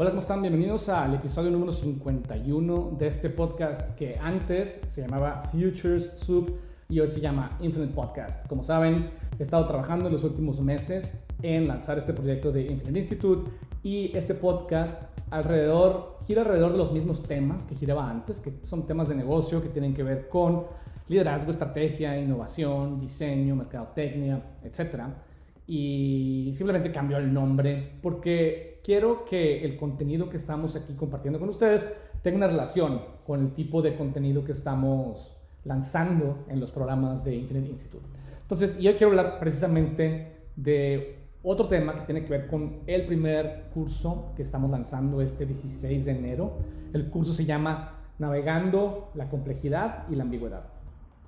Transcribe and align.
Hola, 0.00 0.10
¿cómo 0.10 0.20
están? 0.20 0.42
Bienvenidos 0.42 0.88
al 0.88 1.12
episodio 1.14 1.50
número 1.50 1.72
51 1.72 2.94
de 2.96 3.08
este 3.08 3.30
podcast 3.30 3.96
que 3.96 4.16
antes 4.16 4.80
se 4.86 5.02
llamaba 5.02 5.42
Futures 5.50 6.12
Soup 6.14 6.52
y 6.88 7.00
hoy 7.00 7.08
se 7.08 7.20
llama 7.20 7.58
Infinite 7.60 7.92
Podcast. 7.92 8.46
Como 8.46 8.62
saben, 8.62 9.10
he 9.40 9.42
estado 9.42 9.66
trabajando 9.66 10.06
en 10.06 10.12
los 10.12 10.22
últimos 10.22 10.60
meses 10.60 11.20
en 11.42 11.66
lanzar 11.66 11.98
este 11.98 12.12
proyecto 12.12 12.52
de 12.52 12.70
Infinite 12.70 12.96
Institute 12.96 13.50
y 13.82 14.16
este 14.16 14.34
podcast 14.34 15.02
alrededor, 15.30 16.20
gira 16.28 16.42
alrededor 16.42 16.70
de 16.70 16.78
los 16.78 16.92
mismos 16.92 17.24
temas 17.24 17.64
que 17.64 17.74
giraba 17.74 18.08
antes, 18.08 18.38
que 18.38 18.52
son 18.62 18.86
temas 18.86 19.08
de 19.08 19.16
negocio 19.16 19.60
que 19.60 19.68
tienen 19.68 19.94
que 19.94 20.04
ver 20.04 20.28
con 20.28 20.66
liderazgo, 21.08 21.50
estrategia, 21.50 22.16
innovación, 22.16 23.00
diseño, 23.00 23.56
mercadotecnia, 23.56 24.40
etc. 24.62 25.06
Y 25.70 26.50
simplemente 26.54 26.90
cambió 26.90 27.18
el 27.18 27.32
nombre 27.32 27.98
porque 28.00 28.80
quiero 28.82 29.26
que 29.26 29.62
el 29.64 29.76
contenido 29.76 30.30
que 30.30 30.38
estamos 30.38 30.74
aquí 30.74 30.94
compartiendo 30.94 31.38
con 31.38 31.50
ustedes 31.50 31.86
tenga 32.22 32.38
una 32.38 32.48
relación 32.48 33.02
con 33.26 33.40
el 33.40 33.52
tipo 33.52 33.82
de 33.82 33.94
contenido 33.94 34.42
que 34.42 34.52
estamos 34.52 35.36
lanzando 35.64 36.46
en 36.48 36.58
los 36.58 36.72
programas 36.72 37.22
de 37.22 37.36
Infinite 37.36 37.68
Institute. 37.68 38.06
Entonces, 38.40 38.78
yo 38.78 38.96
quiero 38.96 39.08
hablar 39.08 39.38
precisamente 39.38 40.46
de 40.56 41.18
otro 41.42 41.68
tema 41.68 41.94
que 41.94 42.00
tiene 42.00 42.24
que 42.24 42.30
ver 42.30 42.46
con 42.46 42.80
el 42.86 43.04
primer 43.04 43.66
curso 43.74 44.32
que 44.34 44.42
estamos 44.42 44.70
lanzando 44.70 45.20
este 45.20 45.44
16 45.44 46.06
de 46.06 46.10
enero. 46.12 46.58
El 46.94 47.10
curso 47.10 47.34
se 47.34 47.44
llama 47.44 48.06
Navegando 48.18 49.10
la 49.14 49.28
complejidad 49.28 50.06
y 50.10 50.16
la 50.16 50.22
ambigüedad. 50.22 50.64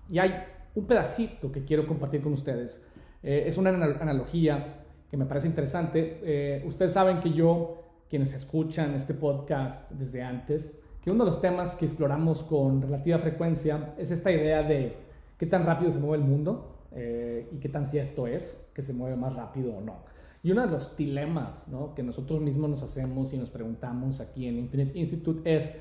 Y 0.08 0.18
hay 0.18 0.32
un 0.74 0.86
pedacito 0.86 1.52
que 1.52 1.64
quiero 1.64 1.86
compartir 1.86 2.22
con 2.22 2.32
ustedes. 2.32 2.82
Eh, 3.22 3.44
es 3.46 3.58
una 3.58 3.70
analogía 3.70 4.84
que 5.10 5.16
me 5.16 5.26
parece 5.26 5.46
interesante. 5.46 6.20
Eh, 6.22 6.64
ustedes 6.66 6.92
saben 6.92 7.20
que 7.20 7.30
yo, 7.32 7.82
quienes 8.08 8.34
escuchan 8.34 8.94
este 8.94 9.14
podcast 9.14 9.90
desde 9.90 10.22
antes, 10.22 10.78
que 11.02 11.10
uno 11.10 11.24
de 11.24 11.30
los 11.30 11.40
temas 11.40 11.76
que 11.76 11.84
exploramos 11.84 12.42
con 12.44 12.82
relativa 12.82 13.18
frecuencia 13.18 13.94
es 13.98 14.10
esta 14.10 14.30
idea 14.30 14.62
de 14.62 14.96
qué 15.38 15.46
tan 15.46 15.64
rápido 15.64 15.90
se 15.90 15.98
mueve 15.98 16.22
el 16.22 16.28
mundo 16.28 16.86
eh, 16.92 17.48
y 17.52 17.56
qué 17.58 17.68
tan 17.68 17.86
cierto 17.86 18.26
es 18.26 18.60
que 18.74 18.82
se 18.82 18.92
mueve 18.92 19.16
más 19.16 19.34
rápido 19.34 19.74
o 19.74 19.80
no. 19.80 20.10
Y 20.42 20.52
uno 20.52 20.62
de 20.62 20.68
los 20.68 20.96
dilemas 20.96 21.66
que 21.94 22.02
nosotros 22.02 22.40
mismos 22.40 22.70
nos 22.70 22.82
hacemos 22.82 23.32
y 23.34 23.38
nos 23.38 23.50
preguntamos 23.50 24.20
aquí 24.20 24.46
en 24.46 24.58
Infinite 24.58 24.98
Institute 24.98 25.54
es 25.54 25.76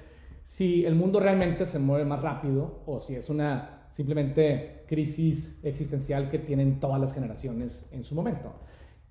si 0.49 0.83
el 0.83 0.95
mundo 0.95 1.19
realmente 1.19 1.63
se 1.63 1.77
mueve 1.77 2.05
más 2.05 2.23
rápido 2.23 2.81
o 2.87 2.99
si 2.99 3.13
es 3.13 3.29
una 3.29 3.85
simplemente 3.91 4.83
crisis 4.87 5.59
existencial 5.61 6.27
que 6.27 6.39
tienen 6.39 6.79
todas 6.79 6.99
las 6.99 7.13
generaciones 7.13 7.87
en 7.91 8.03
su 8.03 8.15
momento. 8.15 8.55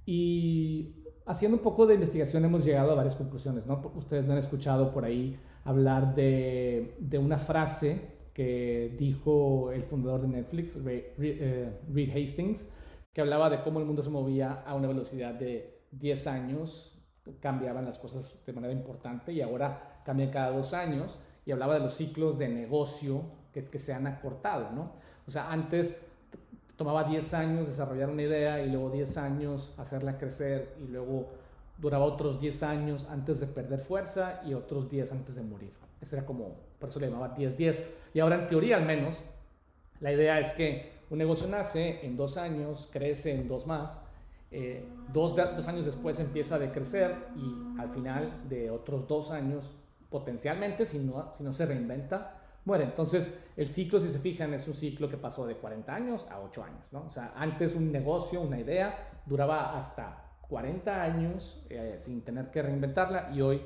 Y 0.04 0.96
haciendo 1.26 1.58
un 1.58 1.62
poco 1.62 1.86
de 1.86 1.94
investigación 1.94 2.44
hemos 2.44 2.64
llegado 2.64 2.90
a 2.90 2.96
varias 2.96 3.14
conclusiones. 3.14 3.68
¿no? 3.68 3.92
Ustedes 3.94 4.26
me 4.26 4.32
han 4.32 4.40
escuchado 4.40 4.92
por 4.92 5.04
ahí 5.04 5.38
hablar 5.62 6.16
de, 6.16 6.96
de 6.98 7.18
una 7.18 7.38
frase 7.38 8.00
que 8.34 8.96
dijo 8.98 9.70
el 9.70 9.84
fundador 9.84 10.22
de 10.22 10.26
Netflix, 10.26 10.76
eh, 10.84 11.72
Reed 11.88 12.16
Hastings, 12.16 12.68
que 13.12 13.20
hablaba 13.20 13.48
de 13.48 13.62
cómo 13.62 13.78
el 13.78 13.86
mundo 13.86 14.02
se 14.02 14.10
movía 14.10 14.64
a 14.66 14.74
una 14.74 14.88
velocidad 14.88 15.34
de 15.34 15.84
10 15.92 16.26
años, 16.26 17.00
cambiaban 17.38 17.84
las 17.84 17.96
cosas 17.96 18.42
de 18.44 18.52
manera 18.52 18.72
importante 18.72 19.32
y 19.32 19.40
ahora 19.40 20.02
cambian 20.04 20.30
cada 20.30 20.50
dos 20.50 20.74
años 20.74 21.20
y 21.48 21.52
hablaba 21.52 21.72
de 21.72 21.80
los 21.80 21.94
ciclos 21.94 22.36
de 22.36 22.46
negocio 22.46 23.22
que, 23.54 23.78
se 23.78 23.94
han 23.94 24.06
acortado, 24.06 24.70
¿no? 24.70 24.92
O 25.26 25.30
sea, 25.30 25.50
antes 25.50 25.98
tomaba 26.76 27.04
10 27.04 27.32
años 27.32 27.66
desarrollar 27.66 28.10
una 28.10 28.22
idea 28.22 28.62
y 28.62 28.68
luego 28.68 28.90
10 28.90 29.16
años 29.16 29.72
hacerla 29.78 30.18
crecer 30.18 30.76
y 30.78 30.88
luego 30.88 31.30
duraba 31.78 32.04
otros 32.04 32.38
10 32.38 32.62
años 32.64 33.06
antes 33.08 33.40
de 33.40 33.46
perder 33.46 33.80
fuerza 33.80 34.42
y 34.44 34.52
otros 34.52 34.90
10 34.90 35.10
antes 35.10 35.36
de 35.36 35.42
morir. 35.42 35.72
Ese 36.02 36.16
era 36.16 36.26
como, 36.26 36.54
por 36.78 36.90
eso 36.90 37.00
le 37.00 37.06
llamaba 37.08 37.34
10-10. 37.34 37.82
Y 38.12 38.20
ahora 38.20 38.34
en 38.36 38.46
teoría 38.46 38.76
al 38.76 38.84
menos, 38.84 39.24
la 40.00 40.12
idea 40.12 40.38
es 40.38 40.52
que 40.52 40.92
un 41.08 41.16
negocio 41.16 41.48
nace 41.48 42.04
en 42.04 42.18
dos 42.18 42.36
años, 42.36 42.90
crece 42.92 43.34
en 43.34 43.48
dos 43.48 43.66
más, 43.66 43.98
eh, 44.50 44.86
dos, 45.14 45.34
dos 45.34 45.66
años 45.66 45.86
después 45.86 46.20
empieza 46.20 46.56
a 46.56 46.58
decrecer 46.58 47.16
y 47.36 47.80
al 47.80 47.88
final 47.88 48.46
de 48.50 48.70
otros 48.70 49.08
dos 49.08 49.30
años, 49.30 49.78
potencialmente, 50.10 50.84
si 50.84 50.98
no, 50.98 51.32
si 51.34 51.42
no 51.42 51.52
se 51.52 51.66
reinventa, 51.66 52.40
muere. 52.64 52.84
Entonces, 52.84 53.38
el 53.56 53.66
ciclo, 53.66 54.00
si 54.00 54.08
se 54.08 54.18
fijan, 54.18 54.54
es 54.54 54.66
un 54.68 54.74
ciclo 54.74 55.08
que 55.08 55.16
pasó 55.16 55.46
de 55.46 55.56
40 55.56 55.94
años 55.94 56.26
a 56.30 56.40
8 56.40 56.62
años, 56.62 56.84
¿no? 56.92 57.04
O 57.04 57.10
sea, 57.10 57.32
antes 57.36 57.74
un 57.74 57.90
negocio, 57.90 58.40
una 58.40 58.58
idea, 58.58 59.10
duraba 59.26 59.76
hasta 59.76 60.24
40 60.48 61.02
años 61.02 61.62
eh, 61.68 61.96
sin 61.98 62.22
tener 62.22 62.50
que 62.50 62.62
reinventarla 62.62 63.30
y 63.34 63.40
hoy, 63.40 63.62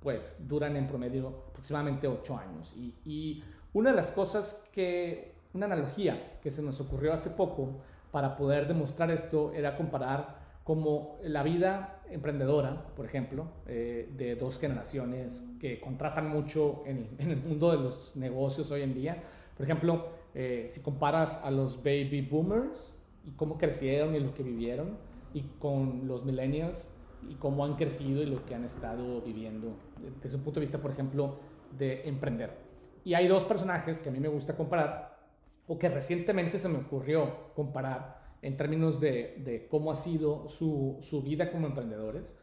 pues, 0.00 0.36
duran 0.38 0.76
en 0.76 0.86
promedio 0.86 1.44
aproximadamente 1.50 2.08
8 2.08 2.36
años. 2.36 2.74
Y, 2.76 2.94
y 3.04 3.44
una 3.72 3.90
de 3.90 3.96
las 3.96 4.10
cosas 4.10 4.62
que, 4.72 5.34
una 5.54 5.66
analogía 5.66 6.38
que 6.40 6.50
se 6.50 6.62
nos 6.62 6.80
ocurrió 6.80 7.12
hace 7.12 7.30
poco 7.30 7.80
para 8.10 8.36
poder 8.36 8.68
demostrar 8.68 9.10
esto 9.10 9.52
era 9.52 9.76
comparar 9.76 10.42
como 10.64 11.18
la 11.22 11.42
vida 11.42 12.01
emprendedora, 12.12 12.86
por 12.94 13.06
ejemplo, 13.06 13.46
eh, 13.66 14.10
de 14.16 14.36
dos 14.36 14.58
generaciones 14.58 15.42
que 15.60 15.80
contrastan 15.80 16.28
mucho 16.28 16.82
en, 16.86 17.08
el 17.18 17.36
mundo 17.36 17.70
de 17.70 17.78
los 17.78 18.16
negocios 18.16 18.70
hoy 18.70 18.82
en 18.82 18.94
día. 18.94 19.22
Por 19.56 19.64
ejemplo, 19.64 20.08
eh, 20.34 20.66
si 20.68 20.80
comparas 20.80 21.40
a 21.42 21.50
los 21.50 21.78
baby 21.78 22.22
boomers 22.22 22.94
y 23.24 23.32
cómo 23.32 23.58
crecieron 23.58 24.14
y 24.14 24.20
lo 24.20 24.34
que 24.34 24.42
vivieron, 24.42 24.96
y 25.34 25.42
con 25.58 26.06
los 26.06 26.24
millennials 26.24 26.90
y 27.28 27.34
cómo 27.36 27.64
han 27.64 27.76
crecido 27.76 28.22
y 28.22 28.26
lo 28.26 28.44
que 28.44 28.54
han 28.54 28.64
estado 28.64 29.22
viviendo 29.22 29.76
desde 30.22 30.36
un 30.36 30.42
punto 30.42 30.60
de 30.60 30.64
vista, 30.64 30.78
por 30.78 30.90
ejemplo, 30.90 31.38
de 31.78 32.08
emprender. 32.08 32.56
Y 33.04 33.14
hay 33.14 33.28
dos 33.28 33.44
personajes 33.44 34.00
que 34.00 34.08
a 34.08 34.12
mí 34.12 34.20
me 34.20 34.28
gusta 34.28 34.56
comparar, 34.56 35.18
o 35.66 35.78
que 35.78 35.88
recientemente 35.88 36.58
se 36.58 36.68
me 36.68 36.78
ocurrió 36.78 37.52
comparar, 37.54 38.21
en 38.42 38.56
términos 38.56 39.00
de, 39.00 39.66
cómo 39.70 39.90
ha 39.90 39.94
sido 39.94 40.48
su, 40.48 40.98
su, 41.00 41.22
vida 41.22 41.50
como 41.50 41.68
emprendedores. 41.68 42.36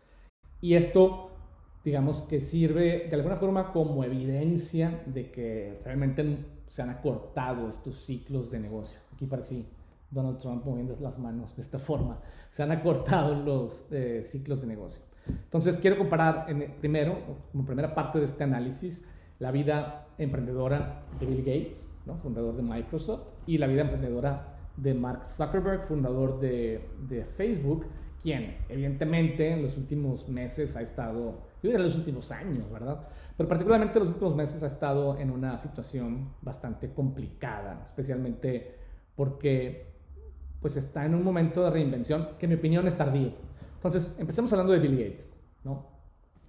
Y 0.61 0.73
esto, 0.75 1.31
digamos, 1.83 2.21
que 2.21 2.39
sirve 2.39 3.07
de 3.09 3.15
alguna 3.15 3.35
forma 3.35 3.71
como 3.71 4.03
evidencia 4.03 5.03
de 5.05 5.29
que 5.29 5.79
realmente 5.83 6.37
se 6.67 6.81
han 6.81 6.89
acortado 6.89 7.67
estos 7.67 7.95
ciclos 7.97 8.49
de 8.49 8.59
negocio. 8.59 8.99
Aquí 9.13 9.25
parece 9.25 9.65
Donald 10.09 10.37
Trump 10.37 10.65
moviendo 10.65 10.95
las 11.01 11.19
manos 11.19 11.55
de 11.55 11.61
esta 11.61 11.79
forma. 11.79 12.19
Se 12.49 12.63
han 12.63 12.71
acortado 12.71 13.35
los 13.35 13.85
eh, 13.91 14.21
ciclos 14.23 14.61
de 14.61 14.67
negocio. 14.67 15.03
Entonces, 15.27 15.77
quiero 15.77 15.97
comparar 15.97 16.45
en, 16.49 16.75
primero, 16.79 17.19
como 17.51 17.65
primera 17.65 17.93
parte 17.93 18.19
de 18.19 18.25
este 18.25 18.43
análisis, 18.43 19.05
la 19.37 19.51
vida 19.51 20.07
emprendedora 20.17 21.03
de 21.19 21.25
Bill 21.25 21.39
Gates, 21.39 21.89
¿no? 22.05 22.17
fundador 22.17 22.55
de 22.55 22.63
Microsoft, 22.63 23.31
y 23.45 23.57
la 23.57 23.67
vida 23.67 23.81
emprendedora 23.81 24.58
de 24.81 24.93
Mark 24.93 25.25
Zuckerberg, 25.25 25.83
fundador 25.83 26.39
de, 26.39 26.89
de, 27.07 27.25
Facebook, 27.25 27.85
quien 28.21 28.57
evidentemente 28.69 29.51
en 29.51 29.61
los 29.61 29.77
últimos 29.77 30.27
meses 30.29 30.75
ha 30.75 30.81
estado, 30.81 31.31
yo 31.61 31.69
diría 31.69 31.77
en 31.77 31.83
los 31.83 31.95
últimos 31.95 32.31
años, 32.31 32.69
¿verdad? 32.71 33.07
Pero 33.37 33.47
particularmente 33.47 33.97
en 33.97 34.05
los 34.05 34.09
últimos 34.09 34.35
meses 34.35 34.63
ha 34.63 34.67
estado 34.67 35.17
en 35.17 35.31
una 35.31 35.57
situación 35.57 36.33
bastante 36.41 36.93
complicada, 36.93 37.81
especialmente 37.85 38.75
porque 39.15 39.89
pues 40.61 40.75
está 40.75 41.05
en 41.05 41.15
un 41.15 41.23
momento 41.23 41.63
de 41.63 41.69
reinvención 41.69 42.29
que 42.37 42.45
en 42.45 42.51
mi 42.51 42.55
opinión 42.55 42.87
es 42.87 42.97
tardío. 42.97 43.31
Entonces, 43.75 44.15
empecemos 44.19 44.51
hablando 44.51 44.73
de 44.73 44.79
Bill 44.79 44.97
Gates, 44.97 45.29
¿no? 45.63 45.85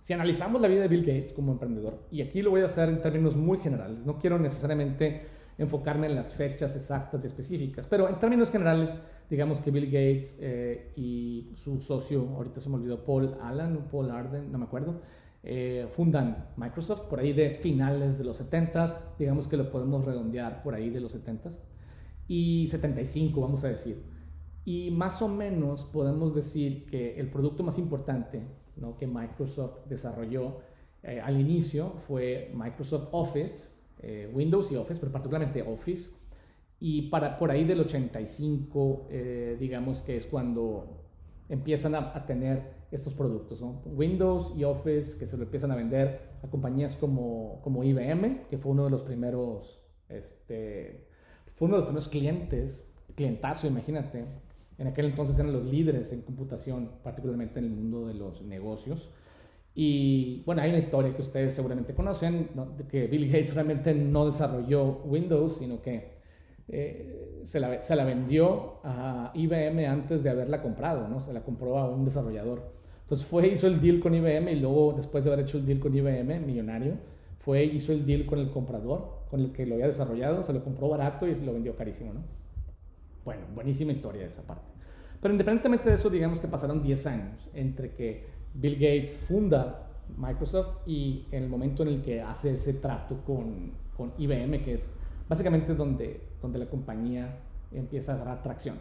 Si 0.00 0.12
analizamos 0.12 0.60
la 0.60 0.68
vida 0.68 0.82
de 0.82 0.88
Bill 0.88 1.04
Gates 1.04 1.32
como 1.32 1.52
emprendedor, 1.52 2.06
y 2.10 2.22
aquí 2.22 2.42
lo 2.42 2.50
voy 2.50 2.62
a 2.62 2.66
hacer 2.66 2.88
en 2.88 3.02
términos 3.02 3.36
muy 3.36 3.58
generales, 3.58 4.06
no 4.06 4.18
quiero 4.18 4.38
necesariamente 4.38 5.26
enfocarme 5.60 6.06
en 6.06 6.14
las 6.14 6.34
fechas 6.34 6.74
exactas 6.74 7.22
y 7.22 7.26
específicas. 7.26 7.86
Pero 7.86 8.08
en 8.08 8.18
términos 8.18 8.50
generales, 8.50 8.96
digamos 9.28 9.60
que 9.60 9.70
Bill 9.70 9.86
Gates 9.86 10.36
eh, 10.40 10.92
y 10.96 11.50
su 11.54 11.80
socio, 11.80 12.28
ahorita 12.34 12.60
se 12.60 12.68
me 12.68 12.76
olvidó, 12.76 13.04
Paul 13.04 13.36
Allen 13.42 13.78
Paul 13.90 14.10
Arden, 14.10 14.50
no 14.50 14.58
me 14.58 14.64
acuerdo, 14.64 15.00
eh, 15.42 15.86
fundan 15.90 16.48
Microsoft 16.56 17.02
por 17.02 17.20
ahí 17.20 17.32
de 17.32 17.50
finales 17.50 18.18
de 18.18 18.24
los 18.24 18.42
70s, 18.42 18.98
digamos 19.18 19.48
que 19.48 19.56
lo 19.56 19.70
podemos 19.70 20.04
redondear 20.06 20.62
por 20.62 20.74
ahí 20.74 20.90
de 20.90 21.00
los 21.00 21.14
70s, 21.14 21.60
y 22.26 22.66
75 22.68 23.40
vamos 23.40 23.62
a 23.64 23.68
decir. 23.68 24.02
Y 24.64 24.90
más 24.90 25.20
o 25.20 25.28
menos 25.28 25.84
podemos 25.84 26.34
decir 26.34 26.86
que 26.86 27.18
el 27.18 27.30
producto 27.30 27.62
más 27.62 27.78
importante 27.78 28.42
¿no? 28.76 28.96
que 28.96 29.06
Microsoft 29.06 29.86
desarrolló 29.88 30.58
eh, 31.02 31.20
al 31.20 31.40
inicio 31.40 31.94
fue 31.98 32.50
Microsoft 32.54 33.08
Office, 33.12 33.79
eh, 34.02 34.30
Windows 34.32 34.72
y 34.72 34.76
Office, 34.76 34.98
pero 34.98 35.12
particularmente 35.12 35.62
Office. 35.62 36.10
Y 36.80 37.02
para, 37.10 37.36
por 37.36 37.50
ahí 37.50 37.64
del 37.64 37.80
85, 37.80 39.08
eh, 39.10 39.56
digamos 39.60 40.00
que 40.00 40.16
es 40.16 40.26
cuando 40.26 41.00
empiezan 41.50 41.94
a, 41.94 42.26
tener 42.26 42.80
estos 42.90 43.12
productos, 43.12 43.62
Windows 43.84 44.52
y 44.56 44.64
Office 44.64 45.18
que 45.18 45.26
se 45.26 45.36
lo 45.36 45.44
empiezan 45.44 45.70
a 45.72 45.76
vender 45.76 46.20
a 46.42 46.48
compañías 46.48 46.94
como, 46.94 47.60
como 47.62 47.84
IBM, 47.84 48.46
que 48.48 48.56
fue 48.56 48.72
uno 48.72 48.84
de 48.84 48.90
los 48.90 49.02
primeros, 49.02 49.80
este, 50.08 51.06
fue 51.54 51.66
uno 51.66 51.76
de 51.76 51.80
los 51.80 51.86
primeros 51.88 52.08
clientes, 52.08 52.90
clientazo, 53.14 53.66
imagínate. 53.66 54.24
En 54.78 54.86
aquel 54.86 55.06
entonces 55.06 55.38
eran 55.38 55.52
los 55.52 55.64
líderes 55.64 56.12
en 56.12 56.22
computación, 56.22 56.90
particularmente 57.02 57.58
en 57.58 57.66
el 57.66 57.72
mundo 57.72 58.06
de 58.06 58.14
los 58.14 58.42
negocios. 58.42 59.10
Y 59.74 60.42
bueno, 60.44 60.62
hay 60.62 60.70
una 60.70 60.78
historia 60.78 61.14
que 61.14 61.22
ustedes 61.22 61.54
seguramente 61.54 61.94
conocen, 61.94 62.48
que 62.88 63.06
Bill 63.06 63.26
Gates 63.26 63.54
realmente 63.54 63.94
no 63.94 64.26
desarrolló 64.26 65.02
Windows, 65.04 65.58
sino 65.58 65.80
que 65.80 66.18
eh, 66.68 67.40
se, 67.44 67.60
la, 67.60 67.82
se, 67.82 67.96
la, 67.96 68.04
vendió 68.04 68.80
a 68.84 69.32
IBM 69.34 69.86
antes 69.86 70.22
de 70.22 70.30
haberla 70.30 70.60
comprado, 70.60 71.08
¿no? 71.08 71.20
Se 71.20 71.32
la 71.32 71.42
compró 71.42 71.78
a 71.78 71.88
un 71.88 72.04
desarrollador. 72.04 72.72
Entonces 73.02 73.26
fue, 73.26 73.48
hizo 73.48 73.66
el 73.66 73.80
deal 73.80 74.00
con 74.00 74.14
IBM 74.14 74.52
y 74.52 74.56
luego, 74.56 74.92
después 74.96 75.24
de 75.24 75.32
haber 75.32 75.44
hecho 75.44 75.58
el 75.58 75.66
deal 75.66 75.80
con 75.80 75.94
IBM, 75.94 76.40
millonario, 76.40 76.94
fue, 77.38 77.64
hizo 77.64 77.92
el 77.92 78.06
deal 78.06 78.26
con 78.26 78.38
el 78.38 78.50
comprador, 78.50 79.24
con 79.30 79.40
el 79.40 79.52
que 79.52 79.66
lo 79.66 79.74
había 79.74 79.86
desarrollado, 79.86 80.42
se 80.42 80.52
lo 80.52 80.62
compró 80.62 80.88
barato 80.88 81.26
y 81.26 81.34
se 81.34 81.44
lo 81.44 81.52
vendió 81.52 81.74
carísimo, 81.74 82.12
¿no? 82.12 82.20
Bueno, 83.24 83.42
buenísima 83.54 83.92
historia 83.92 84.26
esa 84.26 84.42
parte. 84.42 84.70
Pero 85.20 85.34
independientemente 85.34 85.88
de 85.88 85.94
eso, 85.94 86.08
digamos 86.08 86.40
que 86.40 86.48
pasaron 86.48 86.82
10 86.82 87.06
años 87.06 87.50
entre 87.54 87.92
que 87.92 88.26
Bill 88.54 88.74
Gates 88.74 89.14
funda 89.14 89.86
Microsoft 90.16 90.86
y 90.86 91.26
en 91.30 91.44
el 91.44 91.48
momento 91.48 91.82
en 91.82 91.88
el 91.88 92.02
que 92.02 92.20
hace 92.20 92.52
ese 92.52 92.74
trato 92.74 93.22
con, 93.24 93.72
con 93.96 94.12
IBM, 94.18 94.62
que 94.62 94.74
es 94.74 94.90
básicamente 95.28 95.74
donde, 95.74 96.20
donde 96.42 96.58
la 96.58 96.66
compañía 96.66 97.38
empieza 97.72 98.12
a 98.12 98.14
agarrar 98.16 98.42
tracción. 98.42 98.76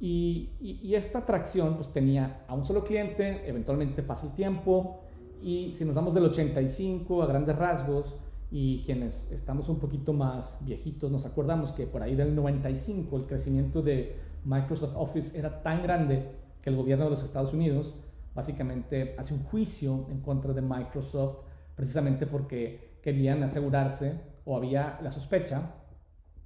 Y, 0.00 0.50
y, 0.60 0.94
esta 0.96 1.24
tracción 1.24 1.76
pues 1.76 1.92
tenía 1.92 2.44
a 2.48 2.54
un 2.54 2.64
solo 2.64 2.82
cliente, 2.82 3.48
eventualmente 3.48 4.02
pasa 4.02 4.26
el 4.26 4.32
tiempo 4.32 5.00
y 5.40 5.72
si 5.74 5.84
nos 5.84 5.94
damos 5.94 6.12
del 6.12 6.24
85 6.24 7.22
a 7.22 7.26
grandes 7.26 7.54
rasgos 7.54 8.16
y 8.50 8.82
quienes 8.82 9.30
estamos 9.30 9.68
un 9.68 9.78
poquito 9.78 10.12
más 10.12 10.58
viejitos 10.60 11.10
nos 11.10 11.24
acordamos 11.24 11.70
que 11.70 11.86
por 11.86 12.02
ahí 12.02 12.16
del 12.16 12.34
95 12.34 13.16
el 13.16 13.26
crecimiento 13.26 13.80
de 13.80 14.16
Microsoft 14.44 14.94
Office 14.96 15.38
era 15.38 15.62
tan 15.62 15.84
grande 15.84 16.32
que 16.62 16.70
el 16.70 16.76
gobierno 16.76 17.04
de 17.04 17.10
los 17.10 17.22
Estados 17.22 17.54
Unidos 17.54 17.94
básicamente 18.34 19.14
hace 19.18 19.34
un 19.34 19.44
juicio 19.44 20.06
en 20.10 20.20
contra 20.20 20.52
de 20.52 20.62
Microsoft 20.62 21.38
precisamente 21.74 22.26
porque 22.26 22.98
querían 23.02 23.42
asegurarse 23.42 24.20
o 24.44 24.56
había 24.56 24.98
la 25.02 25.10
sospecha 25.10 25.74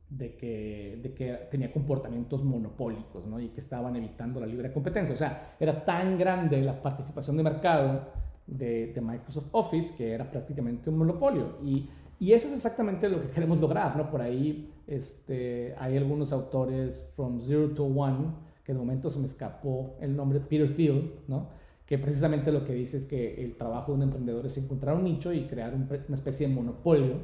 de 0.09 0.37
que, 0.37 1.01
de 1.03 1.13
que 1.13 1.33
tenía 1.51 1.73
comportamientos 1.73 2.45
monopólicos 2.45 3.27
¿no? 3.27 3.41
y 3.41 3.49
que 3.49 3.61
estaban 3.61 3.97
evitando 3.97 4.41
la 4.41 4.47
libre 4.47 4.73
competencia. 4.73 5.15
O 5.15 5.19
sea, 5.19 5.57
era 5.59 5.85
tan 5.85 6.17
grande 6.17 6.61
la 6.63 6.81
participación 6.81 7.37
de 7.37 7.43
mercado 7.43 8.03
de, 8.47 8.95
Microsoft 9.03 9.49
Office 9.53 9.95
que 9.97 10.13
era 10.13 10.31
prácticamente 10.31 10.91
un 10.91 10.99
monopolio. 10.99 11.59
Y, 11.65 11.89
y, 12.21 12.33
eso 12.33 12.49
es 12.49 12.55
exactamente 12.55 13.09
lo 13.09 13.21
que 13.21 13.31
queremos 13.31 13.61
lograr. 13.61 13.97
¿no? 13.97 14.09
Por 14.09 14.23
ahí 14.23 14.73
este, 14.87 15.75
hay 15.79 15.97
algunos 15.97 16.33
autores, 16.33 17.13
From 17.17 17.41
Zero 17.41 17.71
to 17.71 17.85
One, 17.85 18.29
que 18.65 18.73
de 18.73 18.79
momento 18.79 19.11
se 19.11 19.19
me 19.19 19.27
escapó 19.27 19.97
el 20.01 20.15
nombre, 20.17 20.41
Peter 20.41 20.75
Thiel, 20.75 21.15
¿no? 21.29 21.49
Que 21.87 21.99
precisamente 21.99 22.51
lo 22.51 22.65
que 22.65 22.75
dice 22.75 22.97
es 22.99 23.07
que 23.07 23.43
el 23.43 23.57
trabajo 23.57 23.93
de 23.93 23.99
un 23.99 24.03
emprendedor 24.03 24.45
es 24.47 24.59
encontrar 24.59 24.97
un 24.97 25.05
nicho 25.05 25.33
y 25.33 25.47
crear 25.47 25.73
una 25.75 26.15
especie 26.15 26.49
de 26.49 26.55
monopolio 26.55 27.21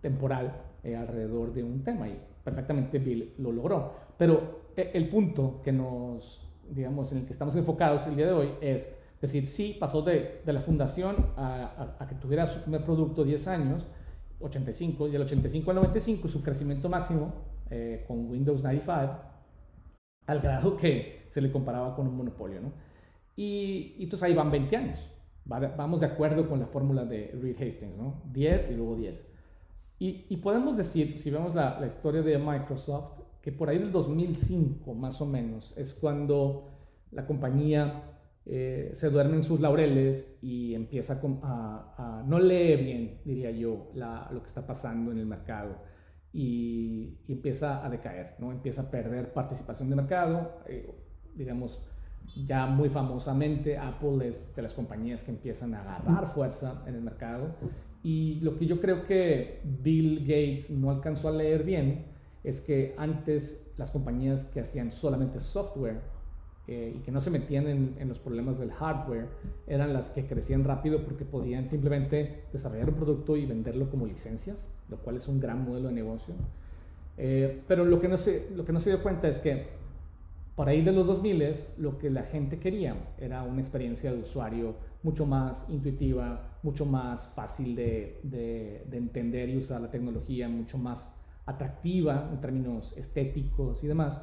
temporal 0.00 0.60
eh, 0.82 0.96
alrededor 0.96 1.54
de 1.54 1.62
un 1.62 1.84
tema 1.84 2.08
y 2.08 2.20
perfectamente 2.42 2.98
Bill 2.98 3.34
lo 3.38 3.52
logró. 3.52 3.92
Pero 4.18 4.62
eh, 4.76 4.90
el 4.94 5.08
punto 5.08 5.60
que 5.62 5.70
nos, 5.70 6.44
digamos, 6.68 7.12
en 7.12 7.18
el 7.18 7.24
que 7.24 7.32
estamos 7.32 7.54
enfocados 7.54 8.06
el 8.08 8.16
día 8.16 8.26
de 8.26 8.32
hoy 8.32 8.50
es 8.60 8.92
decir, 9.20 9.46
sí, 9.46 9.76
pasó 9.78 10.02
de, 10.02 10.42
de 10.44 10.52
la 10.52 10.60
fundación 10.60 11.14
a, 11.36 11.96
a, 12.00 12.08
que 12.08 12.16
tuviera 12.16 12.44
su 12.48 12.60
primer 12.62 12.84
producto 12.84 13.22
10 13.22 13.46
años, 13.46 13.86
85, 14.40 15.06
y 15.06 15.12
del 15.12 15.22
85 15.22 15.70
al 15.70 15.76
95 15.76 16.26
su 16.26 16.42
crecimiento 16.42 16.88
máximo 16.88 17.32
eh, 17.70 18.04
con 18.08 18.28
Windows 18.28 18.64
95, 18.64 19.16
al 20.26 20.40
grado 20.40 20.76
que 20.76 21.26
se 21.28 21.40
le 21.40 21.52
comparaba 21.52 21.94
con 21.94 22.08
un 22.08 22.16
monopolio, 22.16 22.60
¿no? 22.60 22.72
Y, 23.36 23.94
y 23.98 24.04
entonces 24.04 24.24
ahí 24.24 24.34
van 24.34 24.50
20 24.50 24.76
años. 24.76 25.10
Vamos 25.44 26.00
de 26.00 26.06
acuerdo 26.06 26.48
con 26.48 26.60
la 26.60 26.66
fórmula 26.66 27.04
de 27.04 27.36
Reed 27.40 27.60
Hastings, 27.60 27.96
¿no? 27.96 28.22
10 28.32 28.70
y 28.70 28.74
luego 28.74 28.96
10. 28.96 29.26
Y, 29.98 30.26
y 30.28 30.36
podemos 30.38 30.76
decir, 30.76 31.18
si 31.18 31.30
vemos 31.30 31.54
la, 31.54 31.78
la, 31.80 31.86
historia 31.86 32.22
de 32.22 32.38
Microsoft, 32.38 33.20
que 33.40 33.52
por 33.52 33.68
ahí 33.68 33.78
del 33.78 33.92
2005 33.92 34.94
más 34.94 35.20
o 35.20 35.26
menos 35.26 35.74
es 35.76 35.94
cuando 35.94 36.70
la 37.10 37.26
compañía 37.26 38.12
eh, 38.44 38.90
se 38.94 39.10
duerme 39.10 39.36
en 39.36 39.44
sus 39.44 39.60
laureles 39.60 40.36
y 40.42 40.74
empieza 40.74 41.20
a, 41.42 41.94
a 41.96 42.22
no 42.26 42.40
lee 42.40 42.76
bien, 42.76 43.20
diría 43.24 43.52
yo, 43.52 43.90
la, 43.94 44.28
lo 44.32 44.42
que 44.42 44.48
está 44.48 44.66
pasando 44.66 45.12
en 45.12 45.18
el 45.18 45.26
mercado 45.26 45.76
y, 46.32 47.18
y, 47.28 47.32
empieza 47.32 47.84
a 47.84 47.90
decaer, 47.90 48.34
¿no? 48.40 48.50
empieza 48.50 48.82
a 48.82 48.90
perder 48.90 49.32
participación 49.32 49.90
de 49.90 49.96
mercado, 49.96 50.62
eh, 50.66 50.92
digamos, 51.34 51.84
ya 52.34 52.66
muy 52.66 52.88
famosamente 52.88 53.76
Apple 53.76 54.26
es 54.26 54.54
de 54.54 54.62
las 54.62 54.74
compañías 54.74 55.22
que 55.22 55.30
empiezan 55.30 55.74
a 55.74 55.82
agarrar 55.82 56.26
fuerza 56.26 56.82
en 56.86 56.94
el 56.94 57.02
mercado 57.02 57.54
y 58.02 58.40
lo 58.40 58.58
que 58.58 58.66
yo 58.66 58.80
creo 58.80 59.04
que 59.04 59.60
Bill 59.64 60.20
Gates 60.20 60.70
no 60.70 60.90
alcanzó 60.90 61.28
a 61.28 61.32
leer 61.32 61.62
bien 61.62 62.06
es 62.42 62.60
que 62.60 62.94
antes 62.98 63.62
las 63.76 63.90
compañías 63.90 64.44
que 64.46 64.60
hacían 64.60 64.90
solamente 64.90 65.38
software 65.38 66.00
eh, 66.68 66.94
y 66.96 67.00
que 67.00 67.10
no 67.10 67.20
se 67.20 67.30
metían 67.30 67.66
en, 67.66 68.08
los 68.08 68.18
problemas 68.18 68.58
del 68.58 68.70
hardware 68.72 69.28
eran 69.66 69.92
las 69.92 70.10
que 70.10 70.26
crecían 70.26 70.64
rápido 70.64 71.04
porque 71.04 71.24
podían 71.24 71.66
simplemente 71.66 72.44
desarrollar 72.52 72.88
un 72.88 72.96
producto 72.96 73.36
y 73.36 73.46
venderlo 73.46 73.90
como 73.90 74.06
licencias, 74.06 74.68
lo 74.88 74.98
cual 74.98 75.16
es 75.16 75.28
un 75.28 75.40
gran 75.40 75.64
modelo 75.64 75.88
de 75.88 75.94
negocio. 75.94 76.34
Eh, 77.18 77.62
pero 77.68 77.84
lo 77.84 78.00
que, 78.00 78.08
no 78.08 78.16
se, 78.16 78.48
lo 78.54 78.64
que 78.64 78.72
no 78.72 78.80
se 78.80 78.90
dio 78.90 79.02
cuenta 79.02 79.28
es 79.28 79.38
que 79.38 79.81
para 80.54 80.74
ir 80.74 80.84
de 80.84 80.92
los 80.92 81.06
2000 81.06 81.54
lo 81.78 81.98
que 81.98 82.10
la 82.10 82.24
gente 82.24 82.58
quería 82.58 83.14
era 83.18 83.42
una 83.42 83.60
experiencia 83.60 84.12
de 84.12 84.20
usuario 84.20 84.74
mucho 85.02 85.26
más 85.26 85.66
intuitiva, 85.68 86.58
mucho 86.62 86.84
más 86.84 87.28
fácil 87.34 87.74
de, 87.74 88.20
de, 88.22 88.96
entender 88.96 89.48
y 89.48 89.56
usar 89.56 89.80
la 89.80 89.90
tecnología, 89.90 90.48
mucho 90.48 90.78
más 90.78 91.10
atractiva 91.46 92.28
en 92.30 92.40
términos 92.40 92.94
estéticos 92.96 93.82
y 93.82 93.88
demás. 93.88 94.22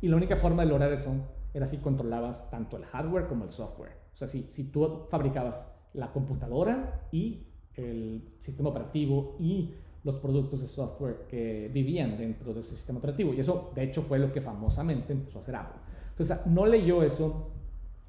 Y 0.00 0.08
la 0.08 0.16
única 0.16 0.36
forma 0.36 0.62
de 0.62 0.68
lograr 0.68 0.92
eso 0.92 1.14
era 1.52 1.66
si 1.66 1.78
controlabas 1.78 2.48
tanto 2.50 2.76
el 2.76 2.84
hardware 2.84 3.26
como 3.26 3.44
el 3.44 3.50
software. 3.50 3.92
O 4.12 4.16
sea, 4.16 4.28
si 4.28 4.64
tú 4.64 5.06
fabricabas 5.08 5.66
la 5.94 6.12
computadora 6.12 7.08
y 7.10 7.46
el 7.74 8.22
sistema 8.38 8.68
operativo 8.68 9.36
y 9.38 9.70
los 10.02 10.16
productos 10.16 10.62
de 10.62 10.66
software 10.66 11.26
que 11.28 11.70
vivían 11.72 12.16
dentro 12.16 12.54
de 12.54 12.62
su 12.62 12.74
sistema 12.74 12.98
operativo. 12.98 13.34
Y 13.34 13.40
eso, 13.40 13.70
de 13.74 13.84
hecho, 13.84 14.02
fue 14.02 14.18
lo 14.18 14.32
que 14.32 14.40
famosamente 14.40 15.12
empezó 15.12 15.38
a 15.38 15.42
hacer 15.42 15.56
Apple. 15.56 15.80
Entonces, 16.10 16.46
no 16.46 16.66
leyó 16.66 17.02
eso, 17.02 17.50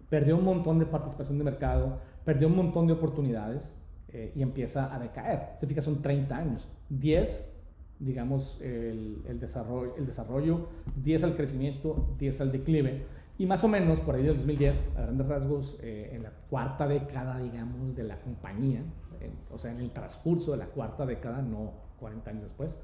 perdió 0.09 0.37
un 0.37 0.43
montón 0.43 0.79
de 0.79 0.85
participación 0.85 1.37
de 1.37 1.43
mercado, 1.43 1.99
perdió 2.23 2.47
un 2.47 2.55
montón 2.55 2.87
de 2.87 2.93
oportunidades 2.93 3.75
eh, 4.09 4.31
y 4.35 4.41
empieza 4.41 4.93
a 4.93 4.99
decaer. 4.99 5.57
Te 5.59 5.67
fijas, 5.67 5.85
son 5.85 6.01
30 6.01 6.35
años. 6.35 6.69
10, 6.89 7.49
digamos, 7.99 8.59
el, 8.61 9.39
desarrollo, 9.39 9.95
el 9.97 10.05
desarrollo, 10.05 10.67
10 10.95 11.23
al 11.23 11.35
crecimiento, 11.35 12.15
10 12.17 12.41
al 12.41 12.51
declive. 12.51 13.05
Y 13.37 13.45
más 13.45 13.63
o 13.63 13.67
menos 13.67 13.99
por 13.99 14.15
ahí 14.15 14.23
del 14.23 14.35
2010, 14.37 14.83
a 14.97 15.01
grandes 15.01 15.27
rasgos, 15.27 15.77
eh, 15.81 16.11
en 16.13 16.23
la 16.23 16.31
cuarta 16.49 16.87
década, 16.87 17.39
digamos, 17.39 17.95
de 17.95 18.03
la 18.03 18.19
compañía, 18.19 18.83
o 19.51 19.57
sea, 19.57 19.71
en 19.71 19.79
el 19.79 19.91
transcurso 19.91 20.51
de 20.51 20.57
la 20.57 20.67
cuarta 20.67 21.05
década, 21.05 21.41
no 21.41 21.71
40 21.99 22.29
años 22.29 22.43
después, 22.43 22.77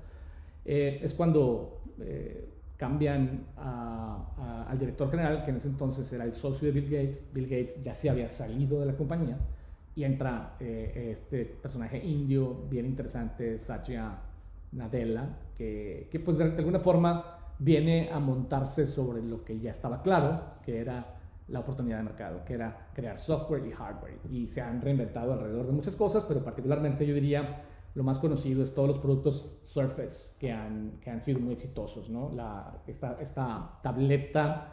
eh, 0.66 1.00
es 1.02 1.14
cuando 1.14 1.82
eh, 2.00 2.50
cambian 2.76 3.46
al 3.58 4.78
director 4.78 5.10
general, 5.10 5.44
que 5.44 5.50
en 5.50 5.58
ese 5.58 5.70
entonces 5.70 6.12
era 6.14 6.26
el 6.26 6.36
socio 6.36 6.68
de 6.68 6.80
Bill 6.80 6.90
Gates. 6.90 7.24
Bill 7.34 7.48
Gates 7.48 7.82
ya 7.82 7.94
se 7.94 8.10
había 8.10 8.28
salido 8.28 8.80
de 8.80 8.86
la 8.86 8.96
compañía 8.96 9.38
y 9.96 10.04
entra 10.04 10.56
eh, 10.60 11.10
este 11.12 11.46
personaje 11.46 11.98
indio 11.98 12.66
bien 12.70 12.86
interesante, 12.86 13.58
Satya 13.58 14.20
Nadella, 14.74 15.38
que, 15.58 16.08
que 16.12 16.20
pues 16.20 16.38
de 16.38 16.44
alguna 16.44 16.80
forma 16.80 17.38
viene 17.58 18.10
a 18.12 18.20
montarse 18.20 18.86
sobre 18.86 19.24
lo 19.24 19.44
que 19.44 19.60
ya 19.60 19.72
estaba 19.72 20.04
claro, 20.04 20.42
que 20.64 20.80
era 20.80 21.17
la 21.48 21.60
oportunidad 21.60 21.98
de 21.98 22.04
mercado, 22.04 22.44
que 22.44 22.54
era 22.54 22.90
crear 22.94 23.18
software 23.18 23.66
y 23.66 23.72
hardware. 23.72 24.20
Y 24.30 24.48
se 24.48 24.62
han 24.62 24.82
reinventado 24.82 25.34
alrededor 25.34 25.68
de 25.68 25.72
muchas 25.72 25.96
cosas, 25.96 26.26
pero 26.26 26.44
particularmente 26.44 27.06
yo 27.06 27.14
diría 27.14 27.64
lo 27.98 28.04
más 28.04 28.20
conocido 28.20 28.62
es 28.62 28.76
todos 28.76 28.88
los 28.88 29.00
productos 29.00 29.58
Surface 29.64 30.36
que 30.38 30.52
han, 30.52 31.00
que 31.02 31.10
han 31.10 31.24
sido 31.24 31.40
muy 31.40 31.54
exitosos. 31.54 32.12
¿no? 32.12 32.32
La, 32.32 32.84
esta, 32.86 33.18
esta 33.20 33.80
tableta 33.82 34.72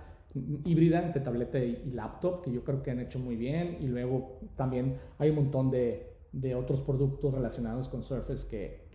híbrida 0.64 1.02
entre 1.02 1.22
tableta 1.22 1.58
y, 1.58 1.90
laptop 1.92 2.42
que 2.42 2.52
yo 2.52 2.62
creo 2.62 2.82
que 2.82 2.90
han 2.90 3.00
hecho 3.00 3.18
muy 3.18 3.36
bien. 3.36 3.78
Y 3.80 3.86
luego 3.86 4.40
también 4.56 4.98
hay 5.18 5.30
un 5.30 5.36
montón 5.36 5.70
de, 5.70 6.16
de 6.32 6.54
otros 6.54 6.82
productos 6.82 7.32
relacionados 7.32 7.88
con 7.88 8.02
Surface 8.02 8.46
que, 8.46 8.88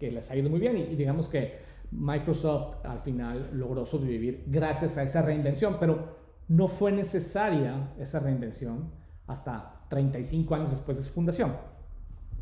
que, 0.00 0.10
les 0.10 0.30
ha 0.30 0.36
ido 0.36 0.48
muy 0.48 0.60
bien. 0.60 0.78
Y, 0.78 0.82
y 0.84 0.96
digamos 0.96 1.28
que 1.28 1.58
Microsoft 1.90 2.86
al 2.86 3.00
final 3.00 3.50
logró 3.52 3.84
sobrevivir 3.84 4.44
gracias 4.46 4.96
a 4.96 5.02
esa 5.02 5.20
reinvención. 5.20 5.76
Pero 5.78 6.23
no 6.48 6.68
fue 6.68 6.92
necesaria 6.92 7.92
esa 7.98 8.20
reinvención 8.20 8.90
hasta 9.26 9.86
35 9.88 10.54
años 10.54 10.70
después 10.70 10.96
de 10.96 11.02
su 11.02 11.12
fundación. 11.12 11.56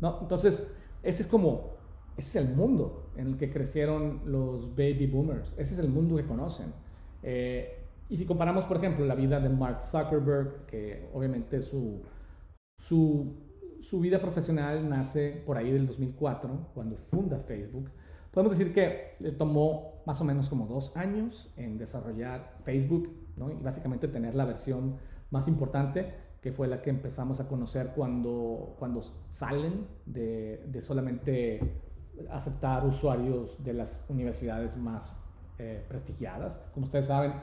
¿no? 0.01 0.19
Entonces, 0.21 0.71
ese 1.01 1.23
es 1.23 1.27
como, 1.27 1.77
ese 2.17 2.39
es 2.39 2.47
el 2.47 2.55
mundo 2.55 3.11
en 3.15 3.27
el 3.27 3.37
que 3.37 3.51
crecieron 3.51 4.21
los 4.25 4.75
baby 4.75 5.07
boomers, 5.07 5.53
ese 5.57 5.73
es 5.73 5.79
el 5.79 5.89
mundo 5.89 6.15
que 6.15 6.25
conocen. 6.25 6.73
Eh, 7.21 7.79
y 8.09 8.15
si 8.15 8.25
comparamos, 8.25 8.65
por 8.65 8.77
ejemplo, 8.77 9.05
la 9.05 9.15
vida 9.15 9.39
de 9.39 9.49
Mark 9.49 9.81
Zuckerberg, 9.81 10.65
que 10.65 11.09
obviamente 11.13 11.61
su, 11.61 12.01
su 12.77 13.43
su 13.83 13.99
vida 13.99 14.21
profesional 14.21 14.87
nace 14.87 15.43
por 15.45 15.57
ahí 15.57 15.69
del 15.69 15.85
2004, 15.85 16.69
cuando 16.73 16.95
funda 16.95 17.39
Facebook. 17.39 17.89
Podemos 18.33 18.57
decir 18.57 18.73
que 18.73 19.15
le 19.19 19.31
tomó 19.31 20.01
más 20.05 20.19
o 20.19 20.25
menos 20.25 20.49
como 20.49 20.67
dos 20.67 20.91
años 20.95 21.53
en 21.55 21.77
desarrollar 21.77 22.57
Facebook 22.63 23.09
¿no? 23.37 23.51
y 23.51 23.55
básicamente 23.55 24.07
tener 24.07 24.35
la 24.35 24.45
versión 24.45 24.97
más 25.29 25.47
importante, 25.47 26.13
que 26.41 26.51
fue 26.51 26.67
la 26.67 26.81
que 26.81 26.89
empezamos 26.89 27.39
a 27.39 27.47
conocer 27.47 27.91
cuando, 27.95 28.75
cuando 28.77 29.01
salen 29.29 29.87
de, 30.05 30.65
de 30.67 30.81
solamente 30.81 31.59
aceptar 32.29 32.85
usuarios 32.85 33.63
de 33.63 33.73
las 33.73 34.03
universidades 34.09 34.77
más 34.77 35.15
eh, 35.59 35.85
prestigiadas. 35.87 36.63
Como 36.73 36.85
ustedes 36.85 37.05
saben, 37.05 37.33